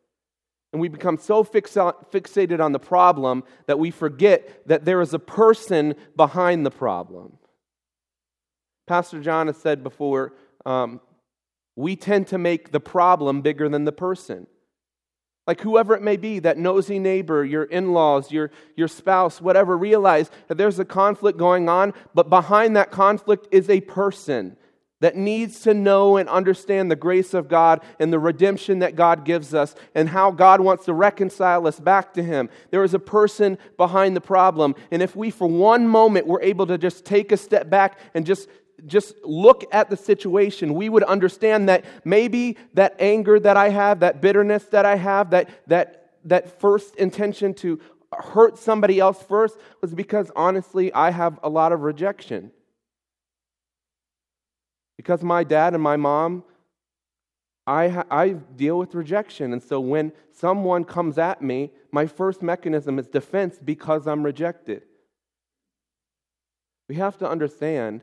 And 0.73 0.81
we 0.81 0.89
become 0.89 1.17
so 1.17 1.43
fixated 1.43 2.59
on 2.59 2.73
the 2.73 2.79
problem 2.79 3.43
that 3.67 3.79
we 3.79 3.89
forget 3.89 4.67
that 4.67 4.83
there 4.83 5.01
is 5.01 5.13
a 5.13 5.19
person 5.19 5.95
behind 6.15 6.65
the 6.65 6.71
problem. 6.71 7.37
Pastor 8.85 9.21
John 9.21 9.47
has 9.47 9.57
said 9.57 9.83
before 9.83 10.33
um, 10.65 10.99
we 11.75 11.95
tend 11.95 12.27
to 12.27 12.37
make 12.37 12.71
the 12.71 12.79
problem 12.79 13.41
bigger 13.41 13.69
than 13.69 13.85
the 13.85 13.91
person. 13.91 14.47
Like 15.47 15.61
whoever 15.61 15.95
it 15.95 16.03
may 16.03 16.17
be, 16.17 16.39
that 16.39 16.57
nosy 16.57 16.99
neighbor, 16.99 17.43
your 17.45 17.63
in 17.63 17.93
laws, 17.93 18.31
your, 18.31 18.51
your 18.75 18.89
spouse, 18.89 19.41
whatever, 19.41 19.77
realize 19.77 20.29
that 20.49 20.57
there's 20.57 20.77
a 20.77 20.85
conflict 20.85 21.39
going 21.39 21.69
on, 21.69 21.93
but 22.13 22.29
behind 22.29 22.75
that 22.75 22.91
conflict 22.91 23.47
is 23.49 23.69
a 23.69 23.79
person 23.81 24.57
that 24.99 25.15
needs 25.15 25.61
to 25.61 25.73
know 25.73 26.17
and 26.17 26.27
understand 26.27 26.89
the 26.89 26.95
grace 26.95 27.33
of 27.33 27.47
God 27.47 27.83
and 27.99 28.11
the 28.11 28.19
redemption 28.19 28.79
that 28.79 28.95
God 28.95 29.25
gives 29.25 29.53
us 29.53 29.75
and 29.93 30.09
how 30.09 30.31
God 30.31 30.59
wants 30.59 30.85
to 30.85 30.93
reconcile 30.93 31.67
us 31.67 31.79
back 31.79 32.13
to 32.15 32.23
Him. 32.23 32.49
There 32.71 32.83
is 32.83 32.93
a 32.93 32.99
person 32.99 33.57
behind 33.77 34.15
the 34.15 34.21
problem. 34.21 34.75
And 34.91 35.01
if 35.01 35.15
we, 35.15 35.29
for 35.29 35.47
one 35.47 35.87
moment, 35.87 36.25
were 36.25 36.41
able 36.41 36.65
to 36.67 36.77
just 36.77 37.05
take 37.05 37.31
a 37.31 37.37
step 37.37 37.69
back 37.69 37.99
and 38.15 38.25
just 38.25 38.49
just 38.85 39.15
look 39.23 39.65
at 39.71 39.89
the 39.89 39.97
situation, 39.97 40.73
we 40.75 40.89
would 40.89 41.03
understand 41.03 41.67
that 41.69 41.85
maybe 42.05 42.57
that 42.73 42.95
anger 42.99 43.39
that 43.39 43.57
I 43.57 43.69
have, 43.69 44.01
that 44.01 44.21
bitterness 44.21 44.65
that 44.65 44.85
I 44.85 44.95
have, 44.95 45.31
that, 45.31 45.49
that, 45.67 46.11
that 46.25 46.59
first 46.59 46.95
intention 46.95 47.53
to 47.55 47.79
hurt 48.13 48.57
somebody 48.57 48.99
else 48.99 49.21
first 49.21 49.57
was 49.81 49.93
because 49.93 50.31
honestly, 50.35 50.93
I 50.93 51.11
have 51.11 51.39
a 51.43 51.49
lot 51.49 51.71
of 51.71 51.81
rejection. 51.81 52.51
Because 54.95 55.23
my 55.23 55.43
dad 55.43 55.73
and 55.73 55.83
my 55.83 55.95
mom, 55.95 56.43
I, 57.65 58.03
I 58.09 58.29
deal 58.29 58.77
with 58.79 58.95
rejection. 58.95 59.53
And 59.53 59.61
so 59.61 59.79
when 59.79 60.13
someone 60.31 60.85
comes 60.85 61.17
at 61.17 61.41
me, 61.41 61.71
my 61.91 62.07
first 62.07 62.41
mechanism 62.41 62.97
is 62.97 63.07
defense 63.07 63.59
because 63.63 64.07
I'm 64.07 64.23
rejected. 64.23 64.83
We 66.87 66.95
have 66.95 67.17
to 67.17 67.29
understand. 67.29 68.01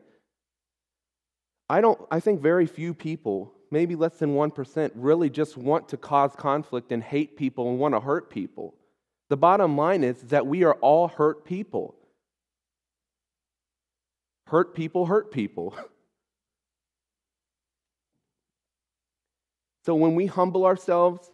I 1.68 1.81
don't 1.81 2.00
I 2.11 2.20
think 2.20 2.40
very 2.40 2.66
few 2.66 2.94
people, 2.94 3.53
maybe 3.70 3.96
less 3.96 4.18
than 4.18 4.35
1%, 4.35 4.90
really 4.94 5.31
just 5.31 5.57
want 5.57 5.88
to 5.88 5.96
cause 5.96 6.33
conflict 6.37 6.92
and 6.92 7.03
hate 7.03 7.37
people 7.37 7.70
and 7.70 7.79
want 7.79 7.94
to 7.94 8.00
hurt 8.00 8.31
people. 8.31 8.74
The 9.31 9.37
bottom 9.37 9.77
line 9.77 10.05
is 10.05 10.20
that 10.22 10.46
we 10.46 10.64
are 10.64 10.74
all 10.74 11.09
hurt 11.09 11.44
people. 11.44 11.94
Hurt 14.46 14.74
people 14.74 15.07
hurt 15.07 15.31
people. 15.33 15.74
So 19.85 19.94
when 19.94 20.14
we 20.14 20.24
humble 20.24 20.64
ourselves, 20.64 21.31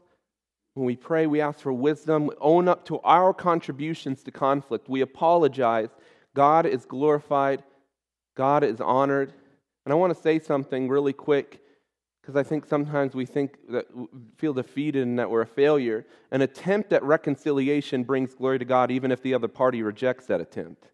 when 0.75 0.85
we 0.85 0.97
pray, 0.97 1.29
we 1.29 1.41
ask 1.41 1.61
for 1.61 1.73
wisdom, 1.73 2.27
we 2.27 2.35
own 2.41 2.67
up 2.67 2.85
to 2.87 2.99
our 3.01 3.33
contributions 3.33 4.25
to 4.25 4.33
conflict, 4.33 4.89
we 4.89 5.03
apologize, 5.03 5.91
God 6.35 6.67
is 6.67 6.85
glorified, 6.85 7.63
God 8.37 8.65
is 8.65 8.81
honored. 8.81 9.33
And 9.85 9.93
I 9.93 9.97
want 9.97 10.15
to 10.15 10.21
say 10.21 10.39
something 10.39 10.89
really 10.89 11.13
quick 11.13 11.61
because 12.21 12.37
I 12.37 12.43
think 12.43 12.67
sometimes 12.67 13.15
we 13.15 13.25
think 13.25 13.57
that 13.71 13.87
feel 14.37 14.53
defeated 14.53 15.03
and 15.03 15.19
that 15.19 15.31
we're 15.31 15.41
a 15.43 15.47
failure. 15.47 16.07
An 16.31 16.43
attempt 16.43 16.93
at 16.93 17.03
reconciliation 17.03 18.05
brings 18.05 18.35
glory 18.35 18.59
to 18.59 18.65
God 18.65 18.91
even 18.91 19.11
if 19.11 19.23
the 19.23 19.35
other 19.35 19.49
party 19.49 19.83
rejects 19.83 20.27
that 20.27 20.41
attempt. 20.41 20.87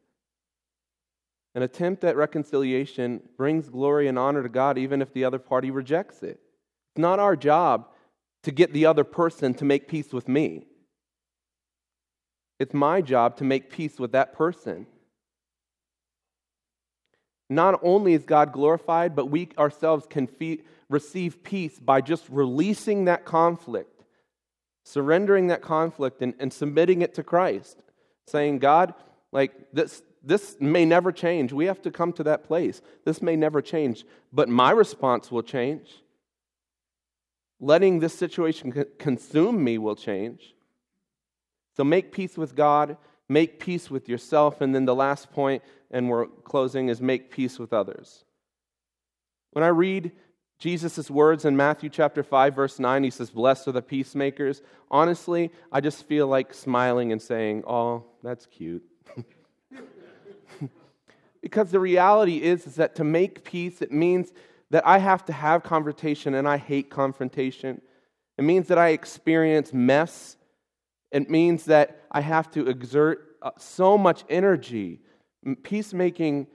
An 1.55 1.63
attempt 1.63 2.05
at 2.05 2.17
reconciliation 2.17 3.23
brings 3.37 3.69
glory 3.69 4.09
and 4.09 4.19
honor 4.19 4.43
to 4.43 4.49
God 4.49 4.79
even 4.79 5.03
if 5.03 5.13
the 5.13 5.25
other 5.25 5.39
party 5.39 5.71
rejects 5.71 6.23
it. 6.23 6.39
It's 6.93 6.99
not 6.99 7.19
our 7.19 7.35
job 7.35 7.89
to 8.45 8.53
get 8.53 8.73
the 8.73 8.87
other 8.87 9.05
person 9.05 9.55
to 9.55 9.65
make 9.65 9.89
peace 9.89 10.13
with 10.13 10.29
me. 10.29 10.67
It's 12.59 12.75
my 12.75 13.01
job 13.01 13.37
to 13.39 13.45
make 13.45 13.71
peace 13.71 13.99
with 13.99 14.13
that 14.13 14.33
person. 14.33 14.87
Not 17.49 17.81
only 17.83 18.15
is 18.15 18.25
God 18.25 18.53
glorified, 18.53 19.15
but 19.15 19.27
we 19.27 19.51
ourselves 19.57 20.07
can 20.09 20.29
receive 20.89 21.43
peace 21.43 21.79
by 21.79 22.01
just 22.01 22.25
releasing 22.29 23.05
that 23.05 23.25
conflict, 23.25 24.05
surrendering 24.85 25.49
that 25.49 25.63
conflict, 25.63 26.23
and, 26.23 26.35
and 26.39 26.53
submitting 26.53 27.03
it 27.03 27.15
to 27.15 27.23
Christ. 27.23 27.79
Saying, 28.27 28.59
God, 28.59 28.95
like 29.31 29.53
this, 29.73 30.03
this 30.23 30.57
may 30.59 30.85
never 30.85 31.13
change. 31.13 31.53
We 31.53 31.67
have 31.67 31.83
to 31.83 31.91
come 31.93 32.13
to 32.15 32.25
that 32.25 32.45
place. 32.45 32.83
This 33.05 33.23
may 33.23 33.37
never 33.37 33.63
change, 33.63 34.05
but 34.33 34.49
my 34.49 34.73
response 34.73 35.31
will 35.31 35.45
change 35.45 36.03
letting 37.61 38.01
this 38.01 38.15
situation 38.15 38.85
consume 38.99 39.63
me 39.63 39.79
will 39.79 39.97
change. 39.97 40.55
So 41.77 41.85
make 41.85 42.13
peace 42.13 42.37
with 42.37 42.55
God, 42.55 42.97
make 43.29 43.61
peace 43.61 43.91
with 43.91 44.09
yourself, 44.09 44.61
and 44.61 44.75
then 44.75 44.85
the 44.85 44.95
last 44.95 45.33
point, 45.33 45.63
and 45.91 46.09
we're 46.09 46.27
closing, 46.27 46.89
is 46.89 47.01
make 47.01 47.31
peace 47.31 47.59
with 47.59 47.73
others. 47.73 48.25
When 49.53 49.65
I 49.65 49.69
read 49.69 50.13
Jesus' 50.59 51.11
words 51.11 51.45
in 51.45 51.57
Matthew 51.57 51.91
chapter 51.91 52.23
5, 52.23 52.55
verse 52.55 52.79
9, 52.79 53.05
he 53.05 53.11
says, 53.11 53.31
Blessed 53.31 53.69
are 53.69 53.73
the 53.73 53.83
peacemakers. 53.83 54.63
Honestly, 54.91 55.51
I 55.71 55.81
just 55.81 56.05
feel 56.05 56.27
like 56.29 56.55
smiling 56.55 57.13
and 57.13 57.21
saying, 57.21 57.65
Oh, 57.67 58.05
that's 58.23 58.47
cute. 58.47 58.85
because 61.43 61.71
the 61.71 61.81
reality 61.81 62.43
is, 62.43 62.67
is 62.67 62.77
that 62.77 62.95
to 62.97 63.05
make 63.05 63.45
peace, 63.45 63.83
it 63.83 63.93
means 63.93 64.33
that 64.71 64.87
I 64.87 64.99
have 64.99 65.25
to 65.27 65.33
have 65.33 65.63
confrontation 65.63 66.35
and 66.35 66.49
I 66.49 66.57
hate 66.57 66.91
confrontation. 66.91 67.83
It 68.39 68.43
means 68.43 68.69
that 68.69 68.79
I 68.79 68.89
experience 68.89 69.73
mess. 69.73 70.36
It 71.13 71.31
means 71.31 71.65
that 71.67 72.03
I 72.11 72.21
have 72.21 72.51
to 72.53 72.69
exert 72.69 73.37
uh, 73.43 73.51
so 73.59 73.97
much 73.97 74.25
energy. 74.29 75.01
Peacemaking 75.63 76.49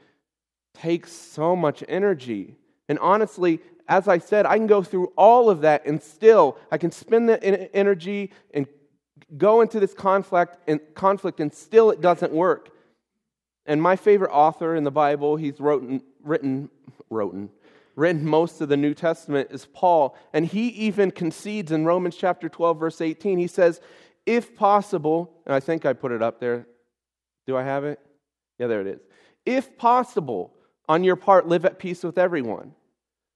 takes 0.73 1.11
so 1.11 1.55
much 1.55 1.83
energy. 1.87 2.55
And 2.89 2.99
honestly, 2.99 3.59
as 3.87 4.07
I 4.07 4.17
said, 4.17 4.45
I 4.45 4.57
can 4.57 4.67
go 4.67 4.83
through 4.83 5.11
all 5.17 5.49
of 5.49 5.61
that 5.61 5.85
and 5.85 6.01
still 6.01 6.57
I 6.71 6.77
can 6.77 6.91
spend 6.91 7.29
the 7.29 7.75
energy 7.75 8.31
and 8.53 8.67
go 9.37 9.61
into 9.61 9.79
this 9.79 9.93
conflict 9.93 10.57
and 10.67 10.79
conflict 10.93 11.39
and 11.39 11.53
still 11.53 11.91
it 11.91 12.01
doesn't 12.01 12.31
work. 12.31 12.69
and 13.65 13.81
my 13.81 13.95
favorite 13.95 14.31
author 14.31 14.75
in 14.75 14.83
the 14.83 14.91
Bible, 14.91 15.35
he's 15.35 15.59
written, 15.59 16.01
written, 16.23 16.69
written, 17.09 17.49
written 17.95 18.25
most 18.25 18.59
of 18.59 18.69
the 18.69 18.77
New 18.77 18.93
Testament, 18.93 19.49
is 19.51 19.65
Paul. 19.65 20.17
And 20.33 20.45
he 20.45 20.69
even 20.69 21.11
concedes 21.11 21.71
in 21.71 21.85
Romans 21.85 22.15
chapter 22.15 22.49
12, 22.49 22.79
verse 22.79 23.01
18, 23.01 23.37
he 23.37 23.47
says, 23.47 23.79
if 24.25 24.55
possible, 24.55 25.33
and 25.45 25.53
I 25.53 25.59
think 25.59 25.85
I 25.85 25.93
put 25.93 26.11
it 26.11 26.21
up 26.21 26.39
there. 26.39 26.67
Do 27.47 27.57
I 27.57 27.63
have 27.63 27.83
it? 27.83 27.99
Yeah, 28.59 28.67
there 28.67 28.81
it 28.81 28.87
is. 28.87 28.99
If 29.45 29.77
possible, 29.77 30.53
on 30.87 31.03
your 31.03 31.15
part, 31.15 31.47
live 31.47 31.65
at 31.65 31.79
peace 31.79 32.03
with 32.03 32.17
everyone. 32.17 32.73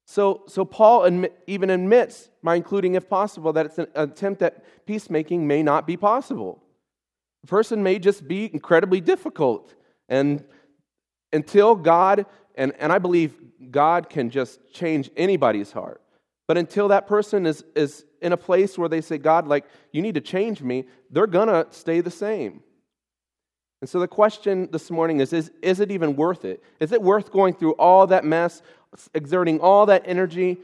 So, 0.06 0.44
so 0.48 0.64
Paul 0.64 1.26
even 1.48 1.70
admits, 1.72 2.30
by 2.44 2.56
including 2.56 2.94
if 2.94 3.10
possible, 3.10 3.52
that 3.54 3.66
it's 3.66 3.78
an 3.80 3.88
attempt 3.96 4.42
at 4.44 4.64
peacemaking 4.86 5.48
may 5.48 5.64
not 5.64 5.88
be 5.88 5.98
possible. 5.98 6.62
The 7.42 7.48
person 7.48 7.82
may 7.82 7.98
just 7.98 8.28
be 8.28 8.50
incredibly 8.54 9.02
difficult. 9.02 9.74
And 10.08 10.44
until 11.34 11.76
God, 11.76 12.28
and, 12.54 12.74
and 12.80 12.92
I 12.92 13.00
believe 13.00 13.34
God 13.72 14.10
can 14.10 14.30
just 14.30 14.72
change 14.72 15.10
anybody's 15.18 15.72
heart, 15.72 16.02
but 16.48 16.58
until 16.58 16.90
that 16.90 17.08
person 17.08 17.46
is, 17.46 17.64
is 17.76 18.06
in 18.22 18.32
a 18.32 18.38
place 18.38 18.78
where 18.78 18.90
they 18.90 19.02
say, 19.02 19.18
God, 19.18 19.48
like, 19.48 19.66
you 19.92 20.02
need 20.02 20.16
to 20.16 20.22
change 20.22 20.62
me, 20.62 20.86
they're 21.10 21.28
going 21.28 21.48
to 21.48 21.68
stay 21.72 22.02
the 22.02 22.12
same. 22.12 22.62
And 23.82 23.90
so 23.90 24.00
the 24.00 24.08
question 24.08 24.70
this 24.72 24.90
morning 24.90 25.20
is, 25.20 25.34
is 25.34 25.52
Is 25.62 25.80
it 25.80 25.92
even 25.92 26.16
worth 26.16 26.46
it? 26.46 26.64
Is 26.80 26.92
it 26.92 27.02
worth 27.02 27.32
going 27.32 27.54
through 27.54 27.74
all 27.74 28.08
that 28.08 28.26
mess, 28.26 28.62
exerting 29.14 29.60
all 29.60 29.86
that 29.88 30.04
energy 30.06 30.58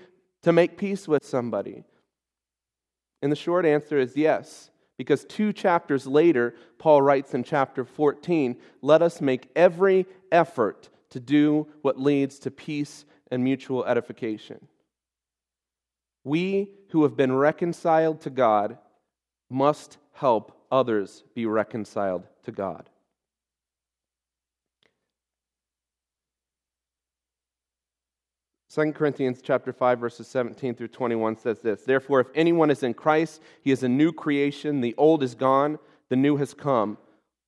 to 0.43 0.51
make 0.51 0.77
peace 0.77 1.07
with 1.07 1.25
somebody? 1.25 1.83
And 3.21 3.31
the 3.31 3.35
short 3.35 3.65
answer 3.65 3.97
is 3.97 4.15
yes. 4.15 4.69
Because 4.97 5.25
two 5.25 5.51
chapters 5.51 6.05
later, 6.05 6.55
Paul 6.77 7.01
writes 7.01 7.33
in 7.33 7.43
chapter 7.43 7.83
14, 7.83 8.55
let 8.81 9.01
us 9.01 9.19
make 9.19 9.49
every 9.55 10.05
effort 10.31 10.89
to 11.09 11.19
do 11.19 11.67
what 11.81 11.99
leads 11.99 12.39
to 12.39 12.51
peace 12.51 13.05
and 13.31 13.43
mutual 13.43 13.83
edification. 13.85 14.67
We 16.23 16.69
who 16.89 17.03
have 17.03 17.15
been 17.15 17.33
reconciled 17.33 18.21
to 18.21 18.29
God 18.29 18.77
must 19.49 19.97
help 20.13 20.65
others 20.71 21.23
be 21.33 21.45
reconciled 21.45 22.27
to 22.43 22.51
God. 22.51 22.89
2 28.73 28.93
Corinthians 28.93 29.41
chapter 29.43 29.73
5 29.73 29.99
verses 29.99 30.27
17 30.27 30.75
through 30.75 30.87
21 30.87 31.35
says 31.35 31.59
this, 31.59 31.83
Therefore 31.83 32.21
if 32.21 32.27
anyone 32.33 32.69
is 32.69 32.83
in 32.83 32.93
Christ, 32.93 33.41
he 33.61 33.71
is 33.71 33.83
a 33.83 33.89
new 33.89 34.13
creation, 34.13 34.79
the 34.79 34.95
old 34.97 35.23
is 35.23 35.35
gone, 35.35 35.77
the 36.07 36.15
new 36.15 36.37
has 36.37 36.53
come. 36.53 36.97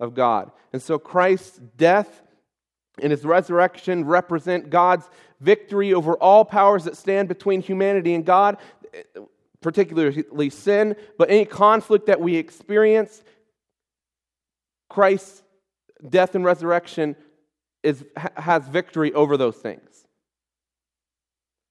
of 0.00 0.14
God. 0.14 0.50
And 0.72 0.82
so 0.82 0.98
Christ's 0.98 1.58
death 1.76 2.22
and 3.00 3.12
his 3.12 3.24
resurrection 3.24 4.04
represent 4.04 4.70
God's 4.70 5.08
victory 5.40 5.94
over 5.94 6.14
all 6.14 6.44
powers 6.44 6.84
that 6.84 6.96
stand 6.96 7.28
between 7.28 7.62
humanity 7.62 8.14
and 8.14 8.24
God, 8.24 8.56
particularly 9.60 10.50
sin, 10.50 10.96
but 11.18 11.30
any 11.30 11.44
conflict 11.44 12.06
that 12.06 12.20
we 12.20 12.36
experience, 12.36 13.22
Christ's 14.88 15.42
death 16.08 16.34
and 16.34 16.44
resurrection 16.44 17.14
is, 17.82 18.04
has 18.36 18.66
victory 18.68 19.12
over 19.12 19.36
those 19.36 19.56
things. 19.56 20.04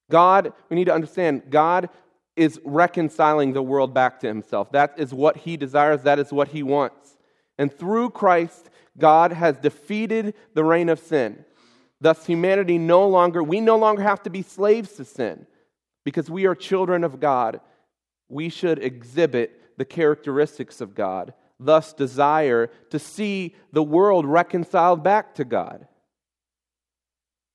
God, 0.10 0.54
we 0.70 0.76
need 0.76 0.86
to 0.86 0.94
understand, 0.94 1.44
God 1.50 1.90
is 2.36 2.60
reconciling 2.64 3.54
the 3.54 3.62
world 3.62 3.94
back 3.94 4.20
to 4.22 4.28
himself. 4.28 4.72
That 4.72 4.94
is 4.98 5.14
what 5.14 5.38
he 5.38 5.58
desires, 5.58 6.04
that 6.04 6.20
is 6.20 6.32
what 6.32 6.48
he 6.48 6.64
wants. 6.64 7.18
And 7.60 7.72
through 7.72 8.12
Christ, 8.12 8.70
God 8.98 9.34
has 9.34 9.58
defeated 9.58 10.34
the 10.54 10.64
reign 10.64 10.88
of 10.88 10.98
sin. 10.98 11.44
Thus, 12.02 12.26
humanity 12.26 12.78
no 12.78 13.06
longer, 13.06 13.44
we 13.44 13.60
no 13.60 13.78
longer 13.78 14.02
have 14.02 14.24
to 14.24 14.30
be 14.30 14.42
slaves 14.42 14.94
to 14.94 15.06
sin 15.06 15.46
because 16.06 16.30
we 16.30 16.46
are 16.46 16.56
children 16.56 17.04
of 17.04 17.20
God. 17.20 17.60
We 18.30 18.48
should 18.48 18.82
exhibit 18.82 19.78
the 19.78 19.84
characteristics 19.84 20.80
of 20.80 20.96
God, 20.96 21.34
thus, 21.60 21.92
desire 21.92 22.68
to 22.92 22.98
see 22.98 23.56
the 23.74 23.84
world 23.84 24.26
reconciled 24.26 25.04
back 25.04 25.36
to 25.36 25.44
God. 25.44 25.86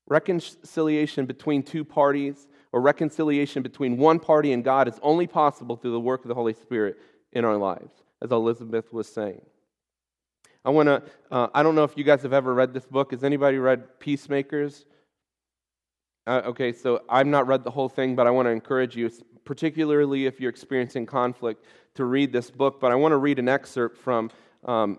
Reconciliation 0.06 1.24
between 1.24 1.62
two 1.62 1.82
parties 1.82 2.46
or 2.72 2.82
reconciliation 2.82 3.62
between 3.62 3.96
one 3.96 4.18
party 4.18 4.52
and 4.52 4.62
God 4.62 4.86
is 4.86 5.00
only 5.00 5.26
possible 5.26 5.76
through 5.76 5.92
the 5.92 6.00
work 6.00 6.22
of 6.24 6.28
the 6.28 6.34
Holy 6.34 6.52
Spirit 6.52 6.98
in 7.32 7.46
our 7.46 7.56
lives, 7.56 7.94
as 8.20 8.30
Elizabeth 8.30 8.92
was 8.92 9.08
saying. 9.08 9.40
I 10.64 10.70
want 10.70 10.86
to, 10.88 11.02
uh, 11.30 11.48
I 11.54 11.62
don't 11.62 11.74
know 11.74 11.84
if 11.84 11.96
you 11.96 12.04
guys 12.04 12.22
have 12.22 12.32
ever 12.32 12.54
read 12.54 12.72
this 12.72 12.86
book. 12.86 13.10
Has 13.10 13.22
anybody 13.22 13.58
read 13.58 14.00
Peacemakers? 14.00 14.86
Uh, 16.26 16.42
okay, 16.46 16.72
so 16.72 17.02
I've 17.08 17.26
not 17.26 17.46
read 17.46 17.64
the 17.64 17.70
whole 17.70 17.88
thing, 17.88 18.16
but 18.16 18.26
I 18.26 18.30
want 18.30 18.46
to 18.46 18.50
encourage 18.50 18.96
you, 18.96 19.10
particularly 19.44 20.24
if 20.24 20.40
you're 20.40 20.50
experiencing 20.50 21.04
conflict, 21.04 21.64
to 21.96 22.04
read 22.06 22.32
this 22.32 22.50
book. 22.50 22.80
But 22.80 22.92
I 22.92 22.94
want 22.94 23.12
to 23.12 23.18
read 23.18 23.38
an 23.38 23.48
excerpt 23.48 23.98
from 23.98 24.30
um, 24.64 24.98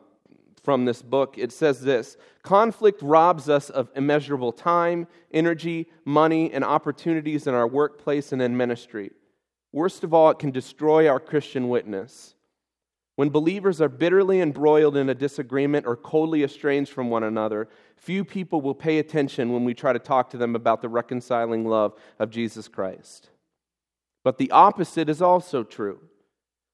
from 0.65 0.83
this 0.83 1.01
book. 1.01 1.35
It 1.37 1.51
says 1.51 1.79
this 1.81 2.17
Conflict 2.43 3.01
robs 3.01 3.47
us 3.47 3.69
of 3.69 3.89
immeasurable 3.95 4.51
time, 4.51 5.07
energy, 5.31 5.87
money, 6.03 6.51
and 6.51 6.63
opportunities 6.63 7.47
in 7.47 7.53
our 7.53 7.67
workplace 7.67 8.31
and 8.31 8.41
in 8.41 8.57
ministry. 8.57 9.11
Worst 9.71 10.03
of 10.03 10.13
all, 10.13 10.29
it 10.29 10.39
can 10.39 10.51
destroy 10.51 11.07
our 11.07 11.19
Christian 11.19 11.69
witness. 11.69 12.34
When 13.15 13.29
believers 13.29 13.79
are 13.79 13.87
bitterly 13.87 14.41
embroiled 14.41 14.97
in 14.97 15.09
a 15.09 15.15
disagreement 15.15 15.85
or 15.85 15.95
coldly 15.95 16.43
estranged 16.43 16.91
from 16.91 17.09
one 17.09 17.23
another, 17.23 17.69
few 17.95 18.25
people 18.25 18.59
will 18.59 18.75
pay 18.75 18.99
attention 18.99 19.53
when 19.53 19.63
we 19.63 19.73
try 19.73 19.93
to 19.93 19.99
talk 19.99 20.29
to 20.31 20.37
them 20.37 20.55
about 20.55 20.81
the 20.81 20.89
reconciling 20.89 21.65
love 21.65 21.93
of 22.19 22.29
Jesus 22.29 22.67
Christ. 22.67 23.29
But 24.23 24.37
the 24.37 24.51
opposite 24.51 25.07
is 25.07 25.21
also 25.21 25.63
true. 25.63 25.99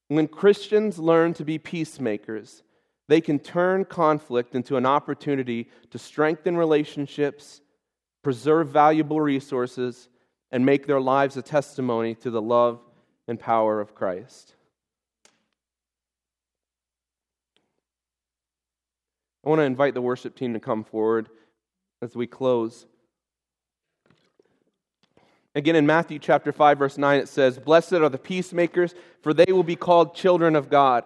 When 0.08 0.28
Christians 0.28 0.98
learn 0.98 1.34
to 1.36 1.46
be 1.46 1.60
peacemakers, 1.60 2.64
they 3.08 3.22
can 3.22 3.40
turn 3.40 3.86
conflict 3.86 4.56
into 4.56 4.78
an 4.78 4.86
opportunity 4.86 5.70
to 5.92 6.00
strengthen 6.00 6.58
relationships, 6.58 7.62
preserve 8.24 8.70
valuable 8.70 9.22
resources, 9.22 10.10
and 10.52 10.66
make 10.66 10.88
their 10.88 11.00
lives 11.00 11.38
a 11.38 11.42
testimony 11.42 12.16
to 12.16 12.32
the 12.32 12.42
love 12.42 12.80
and 13.28 13.40
power 13.40 13.80
of 13.80 13.94
Christ. 13.94 14.56
I 19.44 19.50
want 19.50 19.60
to 19.60 19.64
invite 19.64 19.94
the 19.94 20.02
worship 20.02 20.36
team 20.36 20.54
to 20.54 20.60
come 20.60 20.84
forward 20.84 21.30
as 22.02 22.16
we 22.16 22.28
close. 22.28 22.86
Again, 25.56 25.76
in 25.76 25.86
Matthew 25.86 26.20
chapter 26.20 26.52
5, 26.52 26.78
verse 26.80 26.98
9, 26.98 27.20
it 27.20 27.28
says, 27.28 27.60
Blessed 27.60 27.94
are 27.94 28.10
the 28.10 28.18
peacemakers, 28.18 28.94
for 29.22 29.34
they 29.34 29.52
will 29.52 29.64
be 29.64 29.76
called 29.76 30.16
children 30.16 30.56
of 30.56 30.70
God. 30.70 31.04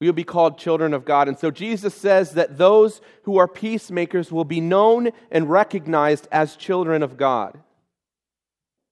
We 0.00 0.06
will 0.06 0.14
be 0.14 0.24
called 0.24 0.58
children 0.58 0.92
of 0.92 1.06
God. 1.06 1.28
And 1.28 1.38
so 1.38 1.50
Jesus 1.50 1.94
says 1.94 2.32
that 2.32 2.58
those 2.58 3.00
who 3.22 3.38
are 3.38 3.48
peacemakers 3.48 4.30
will 4.30 4.44
be 4.44 4.60
known 4.60 5.10
and 5.30 5.48
recognized 5.48 6.28
as 6.30 6.56
children 6.56 7.02
of 7.02 7.16
God. 7.16 7.58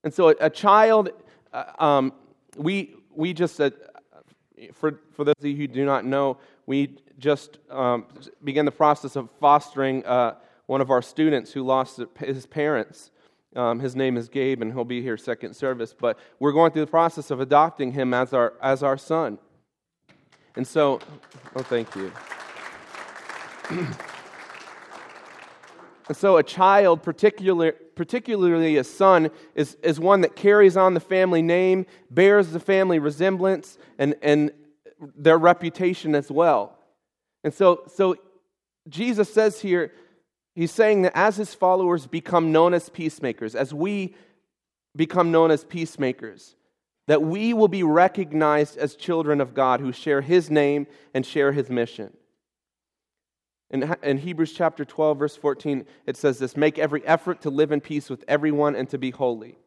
And 0.03 0.15
so 0.15 0.31
a, 0.31 0.35
a 0.41 0.51
child, 0.51 1.11
uh, 1.53 1.65
um, 1.79 2.13
we, 2.57 2.95
we 3.15 3.35
just, 3.35 3.61
uh, 3.61 3.71
for, 4.73 5.01
for 5.13 5.25
those 5.25 5.35
of 5.39 5.45
you 5.45 5.57
who 5.57 5.67
do 5.67 5.85
not 5.85 6.05
know, 6.05 6.39
we 6.67 6.97
just 7.19 7.59
um, 7.71 8.07
began 8.43 8.65
the 8.65 8.73
process 8.73 9.17
of 9.17 9.29
fostering 9.41 10.05
uh, 10.07 10.35
one 10.67 10.81
of 10.81 10.91
our 10.91 11.03
students 11.03 11.53
who 11.53 11.63
lost 11.63 12.01
his 12.19 12.47
parents. 12.47 13.11
Um, 13.55 13.79
his 13.79 13.95
name 13.95 14.17
is 14.17 14.29
Gabe, 14.29 14.63
and 14.63 14.73
he'll 14.73 14.85
be 14.85 15.01
here 15.01 15.17
second 15.17 15.55
service. 15.55 15.95
But 15.99 16.19
we're 16.41 16.53
going 16.53 16.73
through 16.73 16.85
the 16.85 16.91
process 16.91 17.31
of 17.31 17.41
adopting 17.41 17.93
him 17.93 18.13
as 18.13 18.33
our, 18.33 18.55
as 18.61 18.83
our 18.83 18.99
son. 18.99 19.39
And 20.57 20.67
so, 20.67 21.01
oh, 21.55 21.63
thank 21.63 21.95
you. 21.95 22.13
and 26.09 26.17
so, 26.17 26.37
a 26.37 26.43
child, 26.43 27.03
particular, 27.03 27.73
particularly 27.73 28.77
a 28.77 28.85
son, 28.85 29.31
is, 29.55 29.77
is 29.83 29.99
one 29.99 30.21
that 30.21 30.37
carries 30.37 30.77
on 30.77 30.93
the 30.93 31.01
family 31.01 31.41
name, 31.41 31.87
bears 32.11 32.51
the 32.51 32.61
family 32.61 32.99
resemblance, 32.99 33.79
and, 33.99 34.15
and 34.21 34.53
their 35.17 35.39
reputation 35.39 36.15
as 36.15 36.31
well. 36.31 36.79
And 37.43 37.55
so, 37.55 37.85
so 37.95 38.17
Jesus 38.89 39.33
says 39.33 39.61
here, 39.61 39.93
he's 40.55 40.73
saying 40.73 41.03
that 41.03 41.17
as 41.17 41.37
his 41.37 41.55
followers 41.55 42.07
become 42.07 42.53
known 42.53 42.75
as 42.75 42.91
peacemakers, 42.91 43.55
as 43.55 43.73
we 43.73 44.15
become 44.95 45.33
known 45.33 45.51
as 45.51 45.65
peacemakers, 45.65 46.55
that 47.07 47.23
we 47.23 47.55
will 47.55 47.69
be 47.69 47.83
recognized 47.83 48.77
as 48.77 48.95
children 48.95 49.41
of 49.41 49.55
God 49.55 49.81
who 49.81 49.93
share 49.93 50.21
his 50.21 50.51
name 50.51 50.87
and 51.15 51.25
share 51.25 51.53
his 51.53 51.71
mission. 51.71 52.13
In, 53.75 53.97
in 54.05 54.19
Hebrews 54.19 54.53
chapter 54.53 54.85
12, 54.85 55.19
verse 55.19 55.35
14, 55.35 55.85
it 56.07 56.17
says 56.17 56.39
this 56.39 56.57
Make 56.57 56.79
every 56.79 57.05
effort 57.05 57.41
to 57.41 57.51
live 57.51 57.73
in 57.73 57.81
peace 57.81 58.09
with 58.09 58.25
everyone 58.29 58.77
and 58.77 58.89
to 58.91 58.99
be 58.99 59.11
holy. 59.11 59.59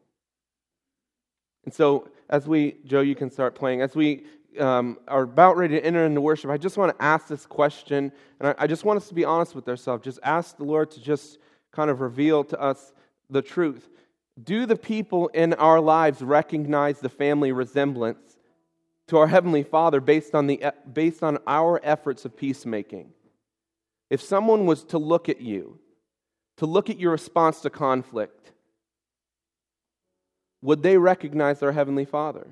And 1.66 1.74
so, 1.74 2.08
as 2.30 2.48
we, 2.48 2.78
Joe, 2.86 3.02
you 3.02 3.14
can 3.14 3.30
start 3.30 3.54
playing. 3.54 3.82
As 3.82 3.94
we 3.94 4.24
um, 4.58 4.96
are 5.08 5.24
about 5.24 5.58
ready 5.58 5.78
to 5.78 5.84
enter 5.84 6.06
into 6.06 6.22
worship, 6.22 6.50
I 6.50 6.56
just 6.56 6.78
want 6.78 6.96
to 6.96 7.04
ask 7.04 7.28
this 7.28 7.44
question, 7.44 8.10
and 8.40 8.48
I, 8.48 8.54
I 8.60 8.66
just 8.66 8.82
want 8.82 8.96
us 8.96 9.08
to 9.08 9.14
be 9.14 9.26
honest 9.26 9.54
with 9.54 9.68
ourselves. 9.68 10.04
Just 10.04 10.20
ask 10.22 10.56
the 10.56 10.64
Lord 10.64 10.90
to 10.92 11.02
just 11.02 11.36
kind 11.70 11.90
of 11.90 12.00
reveal 12.00 12.44
to 12.44 12.58
us 12.58 12.94
the 13.28 13.42
truth. 13.42 13.90
Do 14.42 14.64
the 14.64 14.76
people 14.76 15.28
in 15.28 15.52
our 15.52 15.80
lives 15.80 16.22
recognize 16.22 16.98
the 16.98 17.10
family 17.10 17.52
resemblance 17.52 18.38
to 19.08 19.18
our 19.18 19.26
Heavenly 19.26 19.64
Father 19.64 20.00
based 20.00 20.34
on, 20.34 20.46
the, 20.46 20.72
based 20.90 21.22
on 21.22 21.36
our 21.46 21.78
efforts 21.84 22.24
of 22.24 22.34
peacemaking? 22.34 23.12
If 24.10 24.22
someone 24.22 24.66
was 24.66 24.84
to 24.84 24.98
look 24.98 25.28
at 25.28 25.40
you, 25.40 25.78
to 26.56 26.66
look 26.66 26.90
at 26.90 26.98
your 26.98 27.12
response 27.12 27.60
to 27.60 27.70
conflict, 27.70 28.52
would 30.62 30.82
they 30.82 30.96
recognize 30.96 31.60
their 31.60 31.72
Heavenly 31.72 32.04
Father? 32.04 32.46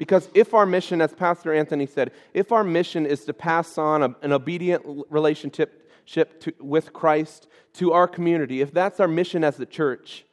Because 0.00 0.30
if 0.32 0.54
our 0.54 0.64
mission, 0.64 1.02
as 1.02 1.12
Pastor 1.12 1.52
Anthony 1.52 1.86
said, 1.86 2.12
if 2.32 2.52
our 2.52 2.64
mission 2.64 3.04
is 3.04 3.26
to 3.26 3.34
pass 3.34 3.76
on 3.76 4.02
a, 4.02 4.16
an 4.22 4.32
obedient 4.32 4.82
relationship 5.10 5.92
to, 6.06 6.54
with 6.58 6.94
Christ 6.94 7.46
to 7.74 7.92
our 7.92 8.08
community, 8.08 8.62
if 8.62 8.72
that's 8.72 8.98
our 8.98 9.06
mission 9.06 9.44
as 9.44 9.58
the 9.58 9.66
church, 9.66 10.24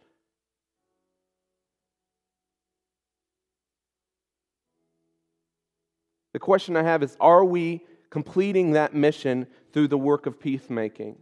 the 6.32 6.40
question 6.40 6.78
I 6.78 6.84
have 6.84 7.04
is 7.04 7.18
are 7.20 7.44
we 7.44 7.84
completing 8.10 8.72
that 8.72 8.94
mission 8.94 9.48
through 9.74 9.88
the 9.88 9.98
work 9.98 10.26
of 10.26 10.40
peacemaking? 10.40 11.18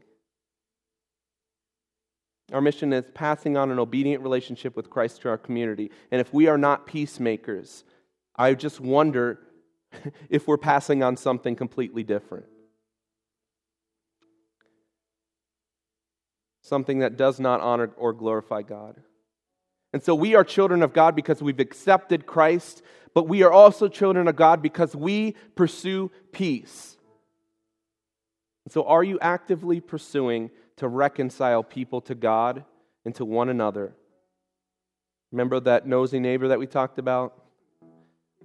Our 2.54 2.62
mission 2.62 2.94
is 2.94 3.06
passing 3.14 3.58
on 3.58 3.72
an 3.72 3.80
obedient 3.80 4.22
relationship 4.22 4.76
with 4.76 4.90
Christ 4.90 5.22
to 5.22 5.30
our 5.30 5.38
community. 5.38 5.92
And 6.12 6.22
if 6.22 6.34
we 6.34 6.48
are 6.48 6.58
not 6.58 6.86
peacemakers, 6.86 7.84
I 8.36 8.54
just 8.54 8.80
wonder 8.80 9.40
if 10.30 10.48
we're 10.48 10.58
passing 10.58 11.02
on 11.02 11.18
something 11.18 11.56
completely 11.56 12.04
different. 12.04 12.46
something 16.66 17.00
that 17.00 17.16
does 17.16 17.40
not 17.40 17.62
honor 17.62 17.92
or 17.96 18.12
glorify 18.12 18.64
God. 18.64 18.96
And 19.96 20.04
so 20.04 20.14
we 20.14 20.36
are 20.36 20.44
children 20.44 20.84
of 20.84 20.92
God 20.92 21.16
because 21.16 21.42
we've 21.42 21.62
accepted 21.62 22.26
Christ, 22.26 22.82
but 23.14 23.30
we 23.30 23.44
are 23.44 23.52
also 23.54 23.88
children 23.88 24.28
of 24.28 24.36
God 24.36 24.62
because 24.62 24.94
we 24.94 25.36
pursue 25.56 26.12
peace. 26.34 26.98
And 28.66 28.74
so, 28.74 28.84
are 28.84 29.06
you 29.06 29.18
actively 29.22 29.80
pursuing 29.80 30.52
to 30.76 30.90
reconcile 30.90 31.64
people 31.64 32.02
to 32.02 32.14
God 32.14 32.66
and 33.06 33.16
to 33.16 33.24
one 33.24 33.48
another? 33.48 33.96
Remember 35.32 35.62
that 35.62 35.88
nosy 35.88 36.20
neighbor 36.20 36.50
that 36.50 36.60
we 36.60 36.68
talked 36.68 37.00
about? 37.00 37.42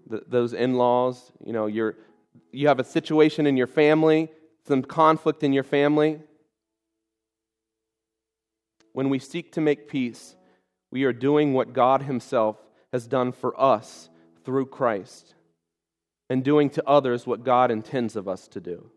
The, 0.06 0.22
those 0.28 0.52
in 0.52 0.74
laws? 0.74 1.32
You 1.44 1.52
know, 1.52 1.66
you're, 1.66 1.96
you 2.52 2.68
have 2.68 2.78
a 2.78 2.84
situation 2.84 3.48
in 3.48 3.56
your 3.56 3.66
family, 3.66 4.30
some 4.68 4.82
conflict 4.82 5.42
in 5.42 5.52
your 5.52 5.64
family 5.64 6.20
when 8.92 9.08
we 9.08 9.18
seek 9.18 9.50
to 9.54 9.60
make 9.60 9.88
peace, 9.88 10.36
we 10.90 11.04
are 11.04 11.12
doing 11.12 11.52
what 11.52 11.72
God 11.72 12.02
Himself 12.02 12.56
has 12.92 13.06
done 13.06 13.32
for 13.32 13.58
us 13.60 14.10
through 14.44 14.66
Christ 14.66 15.34
and 16.28 16.44
doing 16.44 16.70
to 16.70 16.88
others 16.88 17.26
what 17.26 17.44
God 17.44 17.70
intends 17.70 18.16
of 18.16 18.28
us 18.28 18.48
to 18.48 18.60
do. 18.60 18.90